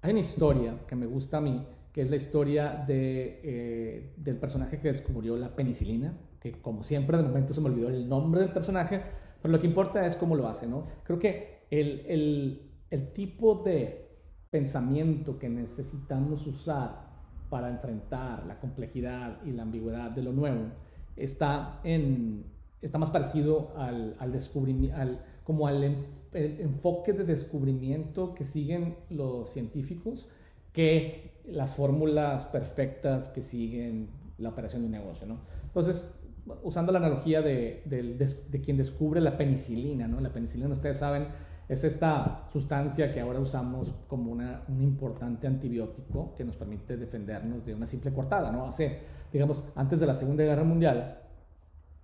hay 0.00 0.12
una 0.12 0.20
historia 0.20 0.78
que 0.88 0.96
me 0.96 1.04
gusta 1.04 1.36
a 1.36 1.42
mí 1.42 1.66
que 1.96 2.02
es 2.02 2.10
la 2.10 2.16
historia 2.16 2.84
de, 2.86 3.40
eh, 3.42 4.12
del 4.18 4.36
personaje 4.36 4.78
que 4.78 4.88
descubrió 4.88 5.34
la 5.38 5.56
penicilina, 5.56 6.12
que 6.40 6.52
como 6.60 6.82
siempre 6.82 7.16
de 7.16 7.22
momento 7.22 7.54
se 7.54 7.62
me 7.62 7.70
olvidó 7.70 7.88
el 7.88 8.06
nombre 8.06 8.42
del 8.42 8.52
personaje, 8.52 9.00
pero 9.40 9.50
lo 9.50 9.58
que 9.58 9.66
importa 9.66 10.04
es 10.04 10.14
cómo 10.14 10.36
lo 10.36 10.46
hace, 10.46 10.66
¿no? 10.66 10.88
Creo 11.04 11.18
que 11.18 11.60
el, 11.70 12.04
el, 12.06 12.70
el 12.90 13.12
tipo 13.14 13.62
de 13.64 14.10
pensamiento 14.50 15.38
que 15.38 15.48
necesitamos 15.48 16.46
usar 16.46 17.06
para 17.48 17.70
enfrentar 17.70 18.44
la 18.44 18.60
complejidad 18.60 19.42
y 19.46 19.52
la 19.52 19.62
ambigüedad 19.62 20.10
de 20.10 20.22
lo 20.22 20.34
nuevo 20.34 20.66
está, 21.16 21.80
en, 21.82 22.44
está 22.82 22.98
más 22.98 23.08
parecido 23.08 23.72
al, 23.74 24.16
al 24.18 24.32
descubrimiento, 24.32 24.98
al, 24.98 25.24
como 25.44 25.66
al 25.66 25.82
enfoque 26.34 27.14
de 27.14 27.24
descubrimiento 27.24 28.34
que 28.34 28.44
siguen 28.44 28.96
los 29.08 29.48
científicos 29.48 30.28
que 30.76 31.40
las 31.46 31.74
fórmulas 31.74 32.44
perfectas 32.44 33.30
que 33.30 33.40
siguen 33.40 34.10
la 34.36 34.50
operación 34.50 34.82
de 34.82 34.86
un 34.86 34.92
negocio, 34.92 35.26
¿no? 35.26 35.38
Entonces, 35.64 36.14
usando 36.62 36.92
la 36.92 36.98
analogía 36.98 37.40
de, 37.40 37.82
de, 37.86 38.60
quien 38.60 38.76
descubre 38.76 39.22
la 39.22 39.38
penicilina, 39.38 40.06
¿no? 40.06 40.20
La 40.20 40.30
penicilina, 40.30 40.68
ustedes 40.68 40.98
saben, 40.98 41.28
es 41.66 41.82
esta 41.82 42.46
sustancia 42.52 43.10
que 43.10 43.22
ahora 43.22 43.40
usamos 43.40 43.90
como 44.06 44.30
una, 44.30 44.64
un 44.68 44.82
importante 44.82 45.46
antibiótico 45.46 46.34
que 46.36 46.44
nos 46.44 46.58
permite 46.58 46.98
defendernos 46.98 47.64
de 47.64 47.74
una 47.74 47.86
simple 47.86 48.12
cortada, 48.12 48.52
¿no? 48.52 48.66
Hace, 48.66 48.98
digamos, 49.32 49.64
antes 49.76 49.98
de 49.98 50.04
la 50.04 50.14
Segunda 50.14 50.44
Guerra 50.44 50.64
Mundial, 50.64 51.22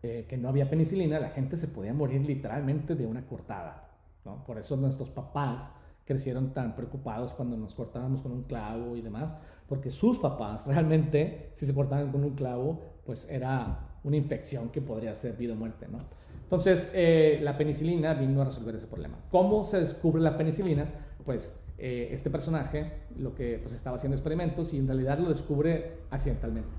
eh, 0.03 0.25
que 0.27 0.39
no 0.39 0.49
había 0.49 0.71
penicilina, 0.71 1.21
la 1.21 1.29
gente 1.29 1.59
se 1.59 1.69
podía 1.69 1.93
morir 1.93 2.25
literalmente 2.25 2.95
de 2.95 3.05
una 3.07 3.27
cortada, 3.27 3.91
¿no? 4.25 4.43
Por 4.47 4.57
eso 4.57 4.79
nuestros 4.79 5.11
papás 5.11 5.71
crecieron 6.05 6.53
tan 6.53 6.75
preocupados 6.75 7.33
cuando 7.33 7.57
nos 7.57 7.75
cortábamos 7.75 8.23
con 8.23 8.33
un 8.33 8.43
clavo 8.43 8.97
y 8.97 9.03
demás, 9.03 9.35
porque 9.69 9.91
sus 9.91 10.19
papás 10.19 10.67
realmente, 10.69 11.51
si 11.55 11.67
se 11.67 11.75
cortaban 11.75 12.11
con 12.11 12.25
un 12.25 12.35
clavo, 12.35 12.81
pues 13.05 13.29
era 13.31 13.99
una 14.05 14.17
infección 14.17 14.71
que 14.71 14.81
podría 14.81 15.15
ser 15.15 15.37
vida 15.37 15.55
o 15.55 15.57
muerte, 15.57 15.87
¿no? 15.89 16.01
Entonces, 16.43 16.91
eh, 16.93 17.41
la 17.43 17.57
penicilina 17.57 18.13
vino 18.13 18.43
a 18.43 18.45
resolver 18.45 18.75
ese 18.75 18.87
problema. 18.87 19.17
¿Cómo 19.31 19.65
se 19.65 19.79
descubre 19.79 20.21
la 20.21 20.37
penicilina? 20.37 20.87
Pues 21.25 21.59
eh, 21.79 22.11
este 22.13 22.31
personaje 22.31 22.93
lo 23.17 23.35
que 23.35 23.59
pues, 23.59 23.73
estaba 23.73 23.97
haciendo 23.97 24.17
experimentos 24.17 24.75
y 24.75 24.79
en 24.79 24.87
realidad 24.87 25.19
lo 25.19 25.29
descubre 25.29 26.01
accidentalmente. 26.11 26.71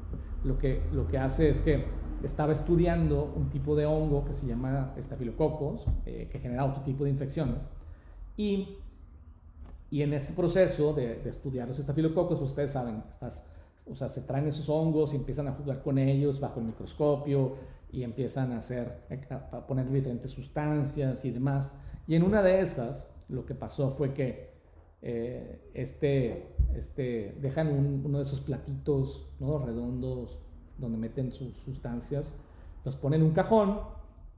Lo 0.43 0.59
que, 0.59 0.83
lo 0.91 1.07
que 1.07 1.17
hace 1.17 1.49
es 1.49 1.59
que 1.59 1.85
estaba 2.23 2.53
estudiando 2.53 3.33
un 3.35 3.49
tipo 3.49 3.75
de 3.75 3.85
hongo 3.85 4.23
que 4.25 4.33
se 4.33 4.45
llama 4.45 4.93
estafilococos, 4.95 5.87
eh, 6.05 6.29
que 6.31 6.39
genera 6.39 6.65
otro 6.65 6.83
tipo 6.83 7.03
de 7.03 7.09
infecciones, 7.09 7.67
y 8.37 8.77
y 9.93 10.01
en 10.01 10.11
ese 10.11 10.33
proceso 10.33 10.91
de, 10.91 11.21
estudiar 11.29 11.67
los 11.67 11.77
estafilococos, 11.77 12.41
ustedes 12.41 12.71
saben, 12.71 13.03
estás, 13.11 13.47
o 13.85 13.93
sea, 13.93 14.09
se 14.09 14.21
traen 14.21 14.47
esos 14.47 14.67
hongos 14.67 15.13
y 15.13 15.17
empiezan 15.17 15.47
a 15.47 15.53
jugar 15.53 15.83
con 15.83 15.99
ellos 15.99 16.39
bajo 16.39 16.59
el 16.61 16.65
microscopio 16.65 17.57
y 17.91 18.01
empiezan 18.01 18.53
a 18.53 18.57
hacer, 18.57 19.03
a 19.29 19.67
poner 19.67 19.87
diferentes 19.91 20.31
sustancias 20.31 21.23
y 21.25 21.29
demás. 21.29 21.71
Y 22.07 22.15
en 22.15 22.23
una 22.23 22.41
de 22.41 22.59
esas, 22.59 23.13
lo 23.29 23.45
que 23.45 23.53
pasó 23.53 23.91
fue 23.91 24.15
que 24.15 24.49
eh, 25.03 25.69
este, 25.75 26.47
este, 26.73 27.37
dejan 27.39 28.01
uno 28.03 28.17
de 28.17 28.23
esos 28.23 28.41
platitos 28.41 29.29
¿no? 29.39 29.59
redondos 29.59 30.39
donde 30.79 30.97
meten 30.97 31.31
sus 31.31 31.55
sustancias, 31.57 32.33
los 32.83 32.95
ponen 32.95 33.21
en 33.21 33.27
un 33.27 33.33
cajón 33.33 33.79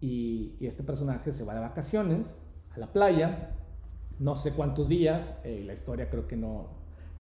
y, 0.02 0.58
y 0.60 0.68
este 0.68 0.84
personaje 0.84 1.32
se 1.32 1.46
va 1.46 1.54
de 1.54 1.62
vacaciones 1.62 2.36
a 2.72 2.78
la 2.78 2.91
playa 2.91 3.56
no 4.19 4.36
sé 4.36 4.51
cuántos 4.54 4.89
días, 4.89 5.39
eh, 5.43 5.63
la 5.65 5.73
historia 5.73 6.10
creo 6.10 6.28
que 6.28 6.38
no, 6.38 6.67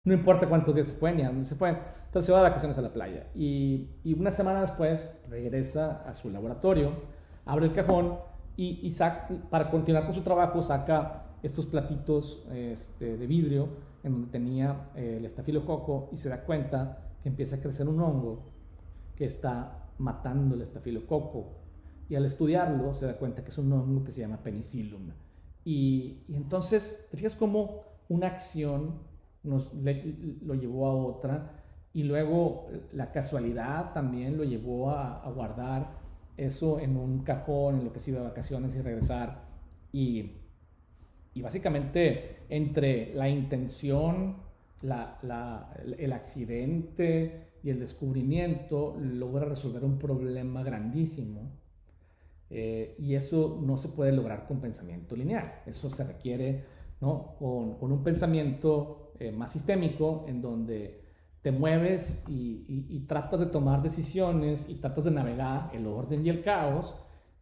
no 0.04 0.13
importa 0.13 0.47
cuántos 0.47 0.75
días 0.75 0.88
se 0.88 0.93
fue 0.93 1.13
ni 1.13 1.21
a 1.23 1.27
dónde 1.27 1.45
se 1.45 1.56
fue, 1.56 1.69
entonces 1.69 2.25
se 2.25 2.32
va 2.32 2.39
de 2.39 2.49
vacaciones 2.49 2.77
a 2.77 2.82
la 2.82 2.93
playa 2.93 3.27
y, 3.36 3.89
y 4.04 4.13
una 4.19 4.32
semana 4.32 4.62
después 4.62 5.15
regresa 5.30 6.04
a 6.08 6.13
su 6.13 6.30
laboratorio, 6.30 6.91
abre 7.45 7.67
el 7.67 7.73
cajón 7.73 8.17
y, 8.58 8.80
y 8.82 8.95
para 9.49 9.69
continuar 9.69 10.06
con 10.06 10.13
su 10.13 10.21
trabajo 10.21 10.62
saca 10.62 11.25
estos 11.43 11.65
platitos 11.65 12.45
este, 12.51 13.17
de 13.17 13.27
vidrio 13.27 13.69
en 14.04 14.13
donde 14.13 14.27
tenía 14.27 14.89
eh, 14.95 15.15
el 15.17 15.25
estafilococo 15.25 16.10
y 16.12 16.17
se 16.17 16.30
da 16.30 16.43
cuenta 16.43 17.10
que 17.21 17.30
empieza 17.30 17.58
a 17.58 17.60
crecer 17.60 17.88
un 17.88 17.99
hongo 17.99 18.43
que 19.15 19.25
está 19.25 19.89
matando 19.97 20.56
el 20.56 20.62
estafilococo. 20.62 21.58
Y 22.10 22.15
al 22.15 22.25
estudiarlo 22.25 22.93
se 22.93 23.06
da 23.06 23.17
cuenta 23.17 23.43
que 23.43 23.49
es 23.49 23.58
un 23.58 23.71
hongo 23.71 24.04
que 24.04 24.12
se 24.12 24.21
llama 24.21 24.38
penicillium 24.38 25.12
y, 25.63 26.24
entonces, 26.30 27.08
te 27.10 27.17
fijas 27.17 27.36
cómo 27.36 27.84
una 28.10 28.28
acción 28.28 29.00
nos 29.43 29.71
lo 29.74 30.54
llevó 30.54 30.88
a 30.88 30.95
otra 30.95 31.63
y 31.93 32.04
luego 32.04 32.67
la 32.93 33.12
casualidad 33.12 33.91
también 33.93 34.38
lo 34.38 34.43
llevó 34.43 34.91
a, 34.91 35.30
guardar 35.34 36.00
eso 36.38 36.80
en 36.80 36.95
un 36.95 37.24
cajón 37.24 37.80
en 37.80 37.86
lo 37.86 37.91
que 37.91 38.00
ha 38.00 38.02
sido 38.02 38.19
de 38.19 38.30
vacaciones 38.30 38.76
y 38.76 38.82
regresar. 38.82 39.43
Y, 39.91 40.32
y 41.34 41.41
básicamente 41.41 42.38
entre 42.50 43.13
la 43.13 43.30
intención, 43.30 44.38
la, 44.82 45.74
el 45.97 46.13
accidente 46.13 47.52
y 47.63 47.69
el 47.69 47.80
descubrimiento 47.80 48.95
logra 49.00 49.45
resolver 49.45 49.84
un 49.84 50.00
problema 50.00 50.63
grandísimo 50.63 51.61
eh, 52.54 52.96
y 53.00 53.16
eso 53.16 53.60
no 53.62 53.78
se 53.78 53.88
puede 53.90 54.12
lograr 54.12 54.46
con 54.46 54.60
pensamiento 54.60 55.16
lineal. 55.16 55.62
Eso 55.66 55.90
se 55.90 56.04
requiere 56.04 56.66
¿no? 57.00 57.36
con, 57.40 57.78
con, 57.78 57.94
un 57.94 58.04
pensamiento 58.04 59.14
eh, 59.20 59.32
más 59.32 59.54
sistémico 59.54 60.26
en 60.28 60.42
donde 60.42 61.02
te 61.42 61.52
mueves 61.52 62.24
y, 62.28 62.66
y, 62.68 63.00
tratas 63.08 63.40
de 63.40 63.48
tomar 63.48 63.82
decisiones 63.82 64.68
y 64.70 64.76
tratas 64.76 65.06
de 65.06 65.12
navegar 65.12 65.72
el 65.74 65.88
orden 65.88 66.24
y 66.24 66.30
el 66.30 66.44
caos 66.44 66.96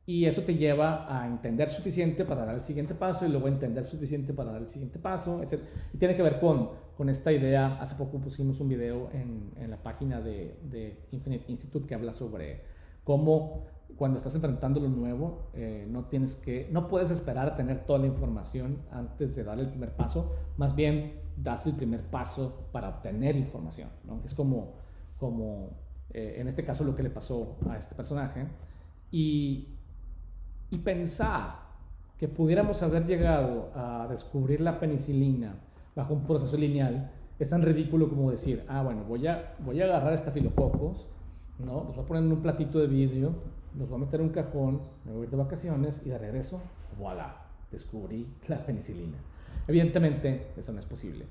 Y 0.06 0.26
eso 0.26 0.44
te 0.44 0.56
lleva 0.56 1.06
a 1.10 1.28
entender 1.28 1.70
suficiente 1.70 2.24
para 2.24 2.46
dar 2.46 2.56
el 2.56 2.62
siguiente 2.62 2.96
paso 2.96 3.26
y 3.26 3.30
luego 3.30 3.48
entender 3.48 3.84
suficiente 3.86 4.34
para 4.34 4.54
dar 4.54 4.62
el 4.62 4.70
siguiente 4.70 5.00
paso, 5.00 5.42
etc. 5.44 5.60
Y 5.94 5.98
tiene 5.98 6.16
que 6.16 6.24
ver 6.24 6.40
con, 6.40 6.70
con 6.96 7.10
esta 7.10 7.32
idea. 7.32 7.78
Hace 7.82 7.96
poco 7.96 8.20
pusimos 8.22 8.60
un 8.60 8.70
video 8.70 9.10
en, 9.12 9.52
en 9.58 9.70
la 9.70 9.82
página 9.84 10.22
de, 10.22 10.60
de, 10.64 11.08
Infinite 11.12 11.52
Institute 11.52 11.86
que 11.86 11.96
habla 11.96 12.14
sobre 12.14 12.62
cómo 13.04 13.66
cuando 13.96 14.18
estás 14.18 14.34
enfrentando 14.36 14.80
lo 14.80 14.90
nuevo, 14.90 15.50
eh, 15.54 15.86
no 15.90 16.06
tienes 16.06 16.36
que, 16.36 16.70
no 16.72 16.88
puedes 16.88 17.12
esperar 17.12 17.48
a 17.48 17.56
tener 17.56 17.86
toda 17.86 18.00
la 18.00 18.08
información 18.08 18.80
antes 18.92 19.36
de 19.36 19.44
dar 19.44 19.60
el 19.60 19.70
primer 19.70 19.96
paso. 19.96 20.36
Más 20.58 20.76
bien, 20.76 21.20
das 21.36 21.66
el 21.68 21.74
primer 21.74 22.04
paso 22.10 22.68
para 22.72 22.90
obtener 22.90 23.36
información. 23.36 23.90
¿no? 24.06 24.22
Es 24.24 24.34
como, 24.34 24.74
como 25.18 25.72
eh, 26.12 26.36
en 26.38 26.48
este 26.48 26.64
caso 26.64 26.84
lo 26.84 26.96
que 26.96 27.04
le 27.04 27.10
pasó 27.10 27.58
a 27.70 27.78
este 27.78 27.96
personaje. 27.96 28.48
Y 29.12 29.76
y 30.72 30.78
pensar 30.80 31.56
que 32.18 32.28
pudiéramos 32.28 32.84
haber 32.84 33.06
llegado 33.08 33.72
a 33.74 34.08
descubrir 34.10 34.62
la 34.62 34.80
penicilina 34.80 35.56
bajo 35.96 36.14
un 36.14 36.26
proceso 36.26 36.58
lineal 36.58 37.12
es 37.40 37.50
tan 37.50 37.62
ridículo 37.62 38.10
como 38.10 38.30
decir, 38.32 38.66
ah, 38.68 38.84
bueno, 38.84 39.06
voy 39.06 39.26
a, 39.26 39.56
voy 39.60 39.82
a 39.82 39.86
agarrar 39.86 40.14
estafilococos, 40.14 41.08
¿no? 41.58 41.86
los 41.86 41.96
voy 41.96 42.04
a 42.04 42.08
poner 42.08 42.24
en 42.24 42.32
un 42.34 42.42
platito 42.42 42.80
de 42.80 42.88
vidrio, 42.88 43.34
los 43.78 43.90
voy 43.90 44.02
a 44.02 44.06
meter 44.06 44.20
en 44.20 44.28
un 44.28 44.32
cajón, 44.32 44.82
me 45.06 45.12
voy 45.12 45.22
a 45.22 45.24
ir 45.26 45.30
de 45.30 45.38
vacaciones 45.38 46.02
y 46.06 46.10
de 46.10 46.18
regreso, 46.18 46.62
voilà, 46.98 47.46
descubrí 47.72 48.28
la 48.48 48.66
penicilina. 48.66 49.18
Evidentemente, 49.68 50.48
eso 50.58 50.72
no 50.72 50.80
es 50.80 50.86
posible. 50.86 51.26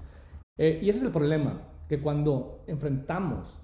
Eh, 0.57 0.81
y 0.83 0.89
ese 0.89 0.99
es 0.99 1.05
el 1.05 1.13
problema, 1.13 1.61
que 1.89 2.01
cuando 2.01 2.61
enfrentamos 2.67 3.61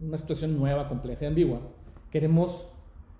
una 0.00 0.16
situación 0.16 0.56
nueva, 0.58 0.88
compleja 0.88 1.24
y 1.24 1.28
ambigua, 1.28 1.60
queremos 2.10 2.68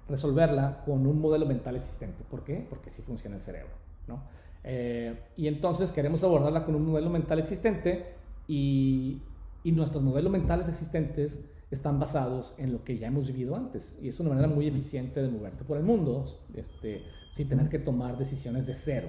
resolverla 0.08 0.82
con 0.84 1.06
un 1.06 1.20
modelo 1.20 1.46
mental 1.46 1.76
existente. 1.76 2.24
¿Por 2.30 2.44
qué? 2.44 2.66
Porque 2.68 2.90
así 2.90 3.02
funciona 3.02 3.36
el 3.36 3.42
cerebro. 3.42 3.72
¿no? 4.06 4.22
Eh, 4.62 5.18
y 5.36 5.48
entonces 5.48 5.92
queremos 5.92 6.24
abordarla 6.24 6.64
con 6.64 6.74
un 6.74 6.86
modelo 6.86 7.10
mental 7.10 7.38
existente 7.38 8.14
y, 8.46 9.20
y, 9.62 9.72
nuestros 9.72 10.02
modelos 10.02 10.30
mentales 10.30 10.68
existentes 10.68 11.40
están 11.70 11.98
basados 11.98 12.54
en 12.58 12.72
lo 12.72 12.84
que 12.84 12.98
ya 12.98 13.08
hemos 13.08 13.26
vivido 13.26 13.56
antes. 13.56 13.98
Y 14.00 14.08
es 14.08 14.20
una 14.20 14.30
manera 14.30 14.48
muy 14.48 14.66
eficiente 14.66 15.22
de 15.22 15.28
moverte 15.28 15.64
por 15.64 15.76
el 15.76 15.82
mundo 15.82 16.24
este, 16.54 17.02
sin 17.32 17.48
tener 17.48 17.68
que 17.68 17.78
tomar 17.78 18.16
decisiones 18.16 18.66
de 18.66 18.74
cero. 18.74 19.08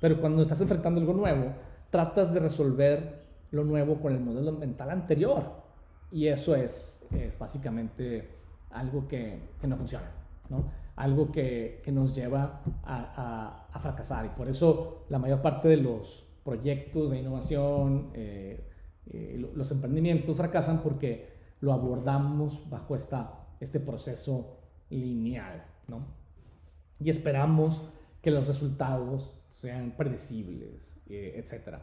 Pero 0.00 0.20
cuando 0.20 0.42
estás 0.42 0.60
enfrentando 0.60 1.00
algo 1.00 1.14
nuevo, 1.14 1.52
tratas 1.90 2.32
de 2.32 2.40
resolver 2.40 3.26
lo 3.50 3.64
nuevo 3.64 4.00
con 4.00 4.12
el 4.12 4.20
modelo 4.20 4.52
mental 4.52 4.90
anterior. 4.90 5.64
Y 6.10 6.26
eso 6.28 6.54
es, 6.54 7.00
es 7.10 7.38
básicamente 7.38 8.28
algo 8.70 9.06
que, 9.08 9.40
que 9.60 9.66
no 9.66 9.76
funciona. 9.76 10.10
Algo 10.96 11.30
que, 11.30 11.82
nos 11.92 12.14
lleva 12.14 12.62
a, 12.84 13.78
fracasar. 13.80 14.26
Y 14.26 14.28
por 14.30 14.48
eso 14.48 15.04
la 15.08 15.18
mayor 15.18 15.42
parte 15.42 15.68
de 15.68 15.76
los 15.78 16.24
proyectos 16.44 17.10
de 17.10 17.18
innovación, 17.18 18.10
eh, 18.14 18.64
eh, 19.10 19.50
los 19.54 19.70
emprendimientos 19.72 20.36
fracasan 20.36 20.82
porque 20.82 21.35
lo 21.60 21.72
abordamos 21.72 22.68
bajo 22.68 22.96
esta, 22.96 23.46
este 23.60 23.80
proceso 23.80 24.58
lineal, 24.90 25.64
Y 27.00 27.10
esperamos 27.10 27.82
que 28.22 28.30
los 28.30 28.46
resultados 28.46 29.34
sean 29.50 29.94
predecibles, 29.96 30.92
eh, 31.08 31.34
etc. 31.36 31.78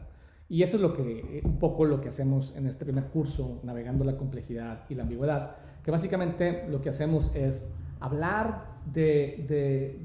Y 0.48 0.62
eso 0.62 0.76
es 0.76 0.82
lo 0.82 0.92
que, 0.92 1.40
un 1.44 1.58
poco 1.58 1.84
lo 1.84 2.00
que 2.00 2.08
hacemos 2.08 2.54
en 2.56 2.66
este 2.66 2.84
primer 2.84 3.08
curso, 3.08 3.60
Navegando 3.62 4.04
la 4.04 4.16
complejidad 4.16 4.84
y 4.88 4.94
la 4.94 5.02
ambigüedad, 5.02 5.56
que 5.82 5.90
básicamente 5.90 6.66
lo 6.68 6.80
que 6.80 6.88
hacemos 6.90 7.30
es 7.34 7.66
hablar 8.00 8.74
de, 8.92 9.44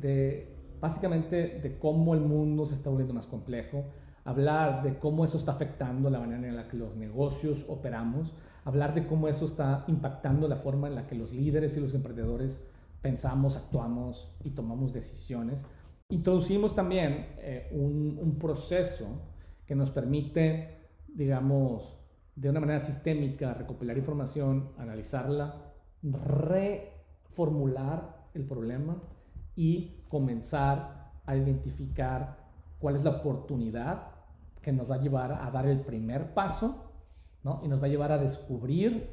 de, 0.02 0.48
básicamente 0.80 1.60
de 1.62 1.78
cómo 1.78 2.14
el 2.14 2.22
mundo 2.22 2.66
se 2.66 2.76
está 2.76 2.90
volviendo 2.90 3.14
más 3.14 3.28
complejo, 3.28 3.86
hablar 4.24 4.84
de 4.84 4.98
cómo 4.98 5.26
eso 5.26 5.38
está 5.38 5.54
afectando 5.54 6.10
la 6.10 6.20
manera 6.20 6.48
en 6.48 6.56
la 6.56 6.68
que 6.68 6.78
los 6.78 6.96
negocios 6.96 7.66
operamos, 7.68 8.34
hablar 8.66 8.94
de 8.94 9.08
cómo 9.08 9.28
eso 9.28 9.46
está 9.46 9.86
impactando 9.88 10.48
la 10.48 10.56
forma 10.56 10.88
en 10.88 10.96
la 10.96 11.08
que 11.08 11.16
los 11.16 11.32
líderes 11.32 11.76
y 11.78 11.80
los 11.80 11.94
emprendedores 11.94 12.66
pensamos, 13.02 13.56
actuamos 13.56 14.36
y 14.44 14.52
tomamos 14.52 14.94
decisiones. 14.94 15.66
Introducimos 16.10 16.76
también 16.76 17.36
eh, 17.40 17.70
un, 17.72 18.38
proceso 18.40 19.06
que 19.66 19.76
nos 19.76 19.92
permite, 19.92 20.90
digamos, 21.08 21.98
de 22.36 22.50
una 22.50 22.60
manera 22.60 22.80
sistémica, 22.80 23.54
recopilar 23.54 23.98
información, 23.98 24.72
analizarla, 24.78 25.74
re 26.02 26.94
formular 27.30 28.30
el 28.34 28.46
problema 28.46 29.02
y 29.56 30.04
comenzar 30.08 31.12
a 31.26 31.36
identificar 31.36 32.38
cuál 32.80 32.96
es 32.96 33.04
la 33.04 33.12
oportunidad 33.12 34.08
que 34.62 34.72
nos 34.72 34.90
va 34.90 34.96
a 34.96 35.02
llevar 35.02 35.32
a 35.34 35.52
dar 35.52 35.68
el 35.68 35.82
primer 35.82 36.34
paso 36.34 36.89
y 37.64 37.68
nos 37.68 37.82
va 37.82 37.86
a 37.86 37.90
llevar 37.90 38.12
a 38.12 38.18
descubrir 38.18 39.10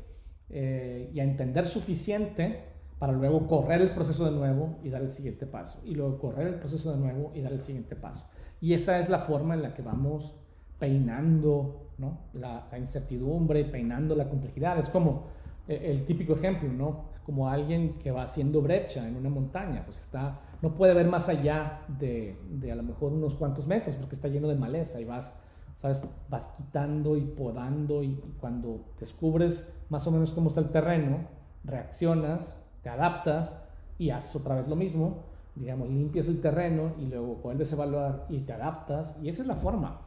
eh, 0.49 1.11
y 1.13 1.21
a 1.21 1.25
entender 1.25 1.67
suficiente 1.67 2.65
para 2.99 3.13
luego 3.13 3.47
correr 3.47 3.83
el 3.83 3.91
proceso 3.91 4.25
de 4.25 4.33
nuevo 4.33 4.79
y 4.83 4.91
dar 4.91 5.03
el 5.03 5.11
siguiente 5.11 5.47
paso. 5.47 5.81
Y 5.85 5.95
luego 5.95 6.19
correr 6.19 6.47
el 6.47 6.55
proceso 6.55 6.93
de 6.93 6.99
nuevo 6.99 7.33
y 7.35 7.41
dar 7.43 7.53
el 7.53 7.61
siguiente 7.61 7.95
paso. 7.95 8.27
Y 8.61 8.73
esa 8.73 8.99
es 8.99 9.09
la 9.09 9.19
forma 9.19 9.55
en 9.55 9.63
la 9.63 9.75
que 9.75 9.83
vamos 9.83 10.35
peinando 10.79 11.93
¿no? 11.99 12.29
la, 12.35 12.69
la 12.71 12.79
incertidumbre, 12.79 13.65
peinando 13.65 14.15
la 14.15 14.29
complejidad. 14.29 14.79
Es 14.79 14.89
como 14.89 15.27
eh, 15.69 15.81
el 15.85 16.05
típico 16.05 16.35
ejemplo, 16.35 16.73
¿no? 16.73 17.17
como 17.25 17.51
alguien 17.51 17.99
que 17.99 18.13
va 18.13 18.23
haciendo 18.23 18.63
brecha 18.63 19.07
en 19.07 19.17
una 19.17 19.29
montaña, 19.29 19.83
pues 19.85 19.99
está, 19.99 20.41
no 20.63 20.77
puede 20.77 20.95
ver 20.95 21.09
más 21.09 21.29
allá 21.29 21.83
de, 21.89 22.39
de, 22.49 22.71
a 22.71 22.77
lo 22.77 22.85
mejor 22.85 23.13
unos 23.13 23.35
cuantos 23.35 23.67
metros 23.67 23.97
porque 23.97 24.15
está 24.15 24.29
lleno 24.29 24.47
de 24.47 24.55
maleza 24.55 25.01
y 25.01 25.05
vas, 25.05 25.35
¿sabes? 25.77 26.03
Vas 26.29 26.49
quitando 26.57 27.17
y 27.17 27.23
podando 27.23 28.03
y, 28.03 28.15
cuando 28.41 28.85
descubres 28.99 29.73
más 29.89 30.07
o 30.07 30.11
menos 30.11 30.33
cómo 30.33 30.49
está 30.49 30.61
el 30.61 30.71
terreno, 30.71 31.29
reaccionas, 31.65 32.57
te 32.83 32.89
adaptas 32.89 33.57
y 33.99 34.11
haces 34.11 34.35
otra 34.37 34.57
vez 34.57 34.69
lo 34.69 34.77
mismo, 34.77 35.25
digamos, 35.55 35.89
limpias 35.89 36.29
el 36.29 36.41
terreno 36.41 36.93
y 36.99 37.07
luego 37.07 37.37
vuelves 37.37 37.73
a 37.73 37.77
evaluar 37.77 38.27
y 38.29 38.41
te 38.41 38.53
adaptas 38.53 39.17
y 39.23 39.29
esa 39.29 39.43
es 39.43 39.49
la 39.49 39.57
forma, 39.57 40.01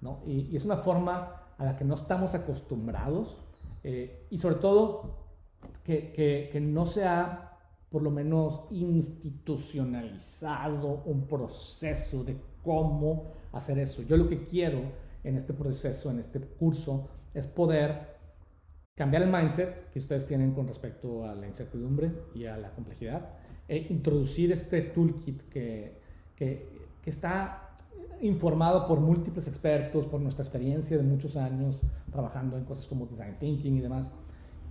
¿no? 0.00 0.20
Y, 0.26 0.48
y 0.50 0.56
es 0.56 0.64
una 0.64 0.78
forma 0.78 1.44
a 1.58 1.64
la 1.64 1.76
que 1.76 1.84
no 1.84 1.94
estamos 1.94 2.34
acostumbrados 2.34 3.38
eh, 3.82 4.26
y 4.30 4.38
sobre 4.38 4.54
todo 4.56 5.22
que, 5.84 6.50
que, 6.50 6.60
no 6.60 6.84
se 6.86 7.04
ha 7.04 7.52
por 7.90 8.02
lo 8.02 8.10
menos 8.10 8.64
institucionalizado 8.70 11.02
un 11.04 11.26
proceso 11.26 12.24
de 12.24 12.38
cómo 12.62 13.26
hacer 13.52 13.78
eso. 13.78 14.02
Yo 14.02 14.16
lo 14.16 14.26
que 14.28 14.44
quiero 14.44 14.80
en 15.24 15.36
este 15.36 15.52
proceso, 15.52 16.10
en 16.10 16.20
este 16.20 16.40
curso, 16.40 17.02
es 17.32 17.46
poder 17.46 18.14
cambiar 18.94 19.22
el 19.22 19.32
mindset 19.32 19.90
que 19.90 19.98
ustedes 19.98 20.24
tienen 20.24 20.52
con 20.52 20.68
respecto 20.68 21.26
a 21.26 21.34
la 21.34 21.48
incertidumbre 21.48 22.12
y 22.34 22.46
a 22.46 22.56
la 22.56 22.70
complejidad, 22.70 23.30
e 23.66 23.78
introducir 23.90 24.52
este 24.52 24.82
toolkit 24.82 25.48
que, 25.48 25.98
que, 26.36 26.68
que 27.02 27.10
está 27.10 27.76
informado 28.20 28.86
por 28.86 29.00
múltiples 29.00 29.48
expertos, 29.48 30.06
por 30.06 30.20
nuestra 30.20 30.44
experiencia 30.44 30.96
de 30.96 31.02
muchos 31.02 31.36
años 31.36 31.82
trabajando 32.12 32.56
en 32.56 32.64
cosas 32.64 32.86
como 32.86 33.06
design 33.06 33.36
thinking 33.38 33.76
y 33.78 33.80
demás, 33.80 34.12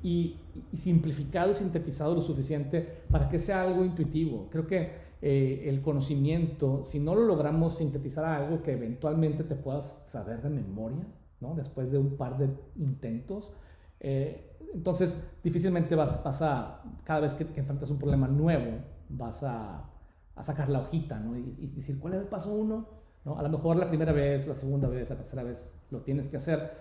y, 0.03 0.37
simplificado 0.73 1.51
y 1.51 1.53
sintetizado 1.53 2.13
lo 2.13 2.21
suficiente 2.21 2.81
para 3.09 3.29
que 3.29 3.39
sea 3.39 3.63
algo 3.63 3.85
intuitivo. 3.85 4.47
Creo 4.51 4.67
que 4.67 4.91
eh, 5.21 5.63
el 5.67 5.81
conocimiento, 5.81 6.83
si 6.83 6.99
no 6.99 7.15
lo 7.15 7.23
logramos 7.23 7.77
sintetizar 7.77 8.25
a 8.25 8.37
algo 8.37 8.61
que 8.61 8.73
eventualmente 8.73 9.45
te 9.45 9.55
puedas 9.55 10.01
saber 10.05 10.41
de 10.41 10.49
memoria, 10.49 11.07
¿no? 11.39 11.55
después 11.55 11.89
de 11.91 11.97
un 11.97 12.17
par 12.17 12.37
de 12.37 12.49
intentos, 12.75 13.53
eh, 14.01 14.57
entonces 14.73 15.17
difícilmente 15.41 15.95
vas, 15.95 16.21
vas, 16.23 16.41
a, 16.41 16.83
cada 17.05 17.21
vez 17.21 17.35
que, 17.35 17.43
enfrentas 17.57 17.89
un 17.89 17.97
problema 17.97 18.27
nuevo, 18.27 18.79
vas 19.07 19.41
a, 19.43 19.89
a 20.35 20.43
sacar 20.43 20.67
la 20.67 20.79
hojita 20.79 21.17
¿no? 21.19 21.37
y, 21.37 21.55
y, 21.59 21.67
decir, 21.67 21.97
¿cuál 21.99 22.15
es 22.15 22.21
el 22.21 22.27
paso 22.27 22.53
uno? 22.53 22.87
¿No? 23.23 23.37
A 23.37 23.43
lo 23.43 23.49
mejor 23.49 23.77
la 23.77 23.87
primera 23.87 24.11
vez, 24.11 24.45
la 24.47 24.55
segunda 24.55 24.89
vez, 24.89 25.09
la 25.09 25.15
tercera 25.15 25.43
vez 25.43 25.69
lo 25.91 26.01
tienes 26.01 26.27
que 26.27 26.35
hacer, 26.35 26.73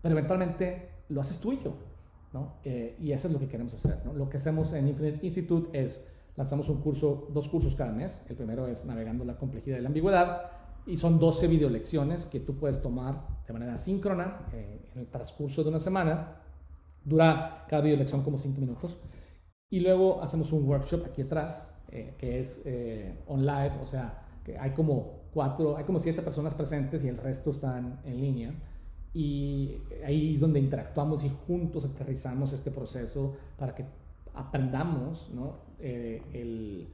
pero 0.00 0.12
eventualmente 0.12 0.90
lo 1.08 1.20
haces 1.20 1.40
tuyo. 1.40 1.87
¿No? 2.32 2.56
Eh, 2.64 2.96
y 3.00 3.12
eso 3.12 3.28
es 3.28 3.32
lo 3.32 3.40
que 3.40 3.48
queremos 3.48 3.74
hacer. 3.74 4.00
¿no? 4.04 4.12
Lo 4.12 4.28
que 4.28 4.36
hacemos 4.36 4.72
en 4.72 4.88
Infinite 4.88 5.24
Institute 5.24 5.70
es 5.78 6.06
lanzamos 6.36 6.68
un 6.68 6.80
curso, 6.80 7.28
dos 7.32 7.48
cursos 7.48 7.74
cada 7.74 7.92
mes. 7.92 8.22
El 8.28 8.36
primero 8.36 8.66
es 8.66 8.84
Navegando 8.84 9.24
la 9.24 9.36
complejidad 9.36 9.78
y 9.78 9.80
la 9.80 9.88
ambigüedad 9.88 10.50
y 10.86 10.96
son 10.96 11.18
12 11.18 11.48
videolecciones 11.48 12.26
que 12.26 12.40
tú 12.40 12.56
puedes 12.56 12.80
tomar 12.80 13.26
de 13.46 13.52
manera 13.52 13.76
síncrona 13.76 14.46
eh, 14.52 14.90
en 14.94 15.00
el 15.00 15.06
transcurso 15.08 15.62
de 15.62 15.70
una 15.70 15.80
semana. 15.80 16.36
Dura 17.04 17.64
cada 17.68 17.82
videolección 17.82 18.22
como 18.22 18.38
5 18.38 18.60
minutos. 18.60 18.98
Y 19.70 19.80
luego 19.80 20.22
hacemos 20.22 20.52
un 20.52 20.66
workshop 20.66 21.06
aquí 21.06 21.22
atrás 21.22 21.68
eh, 21.90 22.14
que 22.18 22.40
es 22.40 22.62
on 23.26 23.44
live, 23.44 23.72
o 23.82 23.86
sea, 23.86 24.22
que 24.44 24.58
hay 24.58 24.70
como 24.70 25.18
cuatro, 25.32 25.76
hay 25.76 25.84
como 25.84 25.98
siete 25.98 26.22
personas 26.22 26.54
presentes 26.54 27.04
y 27.04 27.08
el 27.08 27.18
resto 27.18 27.50
están 27.50 28.00
en 28.04 28.20
línea 28.20 28.54
y 29.18 29.82
ahí 30.06 30.34
es 30.36 30.40
donde 30.40 30.60
interactuamos 30.60 31.24
y 31.24 31.32
juntos 31.44 31.84
aterrizamos 31.84 32.52
este 32.52 32.70
proceso 32.70 33.34
para 33.58 33.74
que 33.74 33.84
aprendamos 34.32 35.28
¿no? 35.34 35.56
Eh, 35.80 36.22
el, 36.32 36.86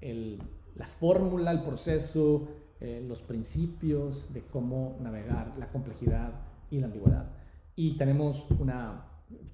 el, 0.00 0.38
la 0.76 0.86
fórmula, 0.86 1.50
el 1.50 1.60
proceso, 1.62 2.46
eh, 2.78 3.04
los 3.04 3.20
principios 3.22 4.32
de 4.32 4.42
cómo 4.42 4.96
navegar 5.00 5.54
la 5.58 5.72
complejidad 5.72 6.30
y 6.70 6.78
la 6.78 6.86
ambigüedad. 6.86 7.32
Y 7.74 7.96
tenemos 7.96 8.46
una, 8.60 9.04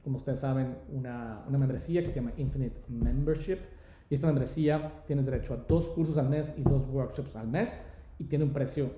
como 0.04 0.18
ustedes 0.18 0.40
saben, 0.40 0.76
una, 0.92 1.46
una 1.48 1.56
membresía 1.56 2.02
que 2.02 2.10
se 2.10 2.20
llama 2.20 2.34
Infinite 2.36 2.82
Membership. 2.88 3.60
Y 4.10 4.14
esta 4.14 4.26
membresía 4.26 5.02
tienes 5.06 5.24
derecho 5.24 5.54
a 5.54 5.56
dos 5.56 5.88
cursos 5.88 6.18
al 6.18 6.28
mes 6.28 6.52
y 6.58 6.62
dos 6.62 6.86
workshops 6.88 7.36
al 7.36 7.48
mes 7.48 7.80
y 8.18 8.24
tiene 8.24 8.44
un 8.44 8.52
precio 8.52 8.90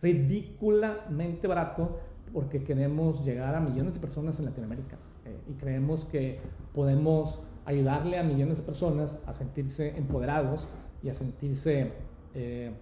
ridículamente 0.00 1.46
barato 1.46 2.07
porque 2.32 2.62
queremos 2.62 3.24
llegar 3.24 3.54
a 3.54 3.60
millones 3.60 3.94
de 3.94 4.00
personas 4.00 4.38
en 4.38 4.46
Latinoamérica 4.46 4.96
eh, 5.24 5.36
y 5.48 5.54
creemos 5.54 6.04
que 6.04 6.40
podemos 6.74 7.40
ayudarle 7.64 8.18
a 8.18 8.22
millones 8.22 8.58
de 8.58 8.62
personas 8.62 9.22
a 9.26 9.32
sentirse 9.32 9.96
empoderados 9.96 10.68
y 11.02 11.08
a 11.08 11.14
sentirse 11.14 11.92
eh, 12.34 12.72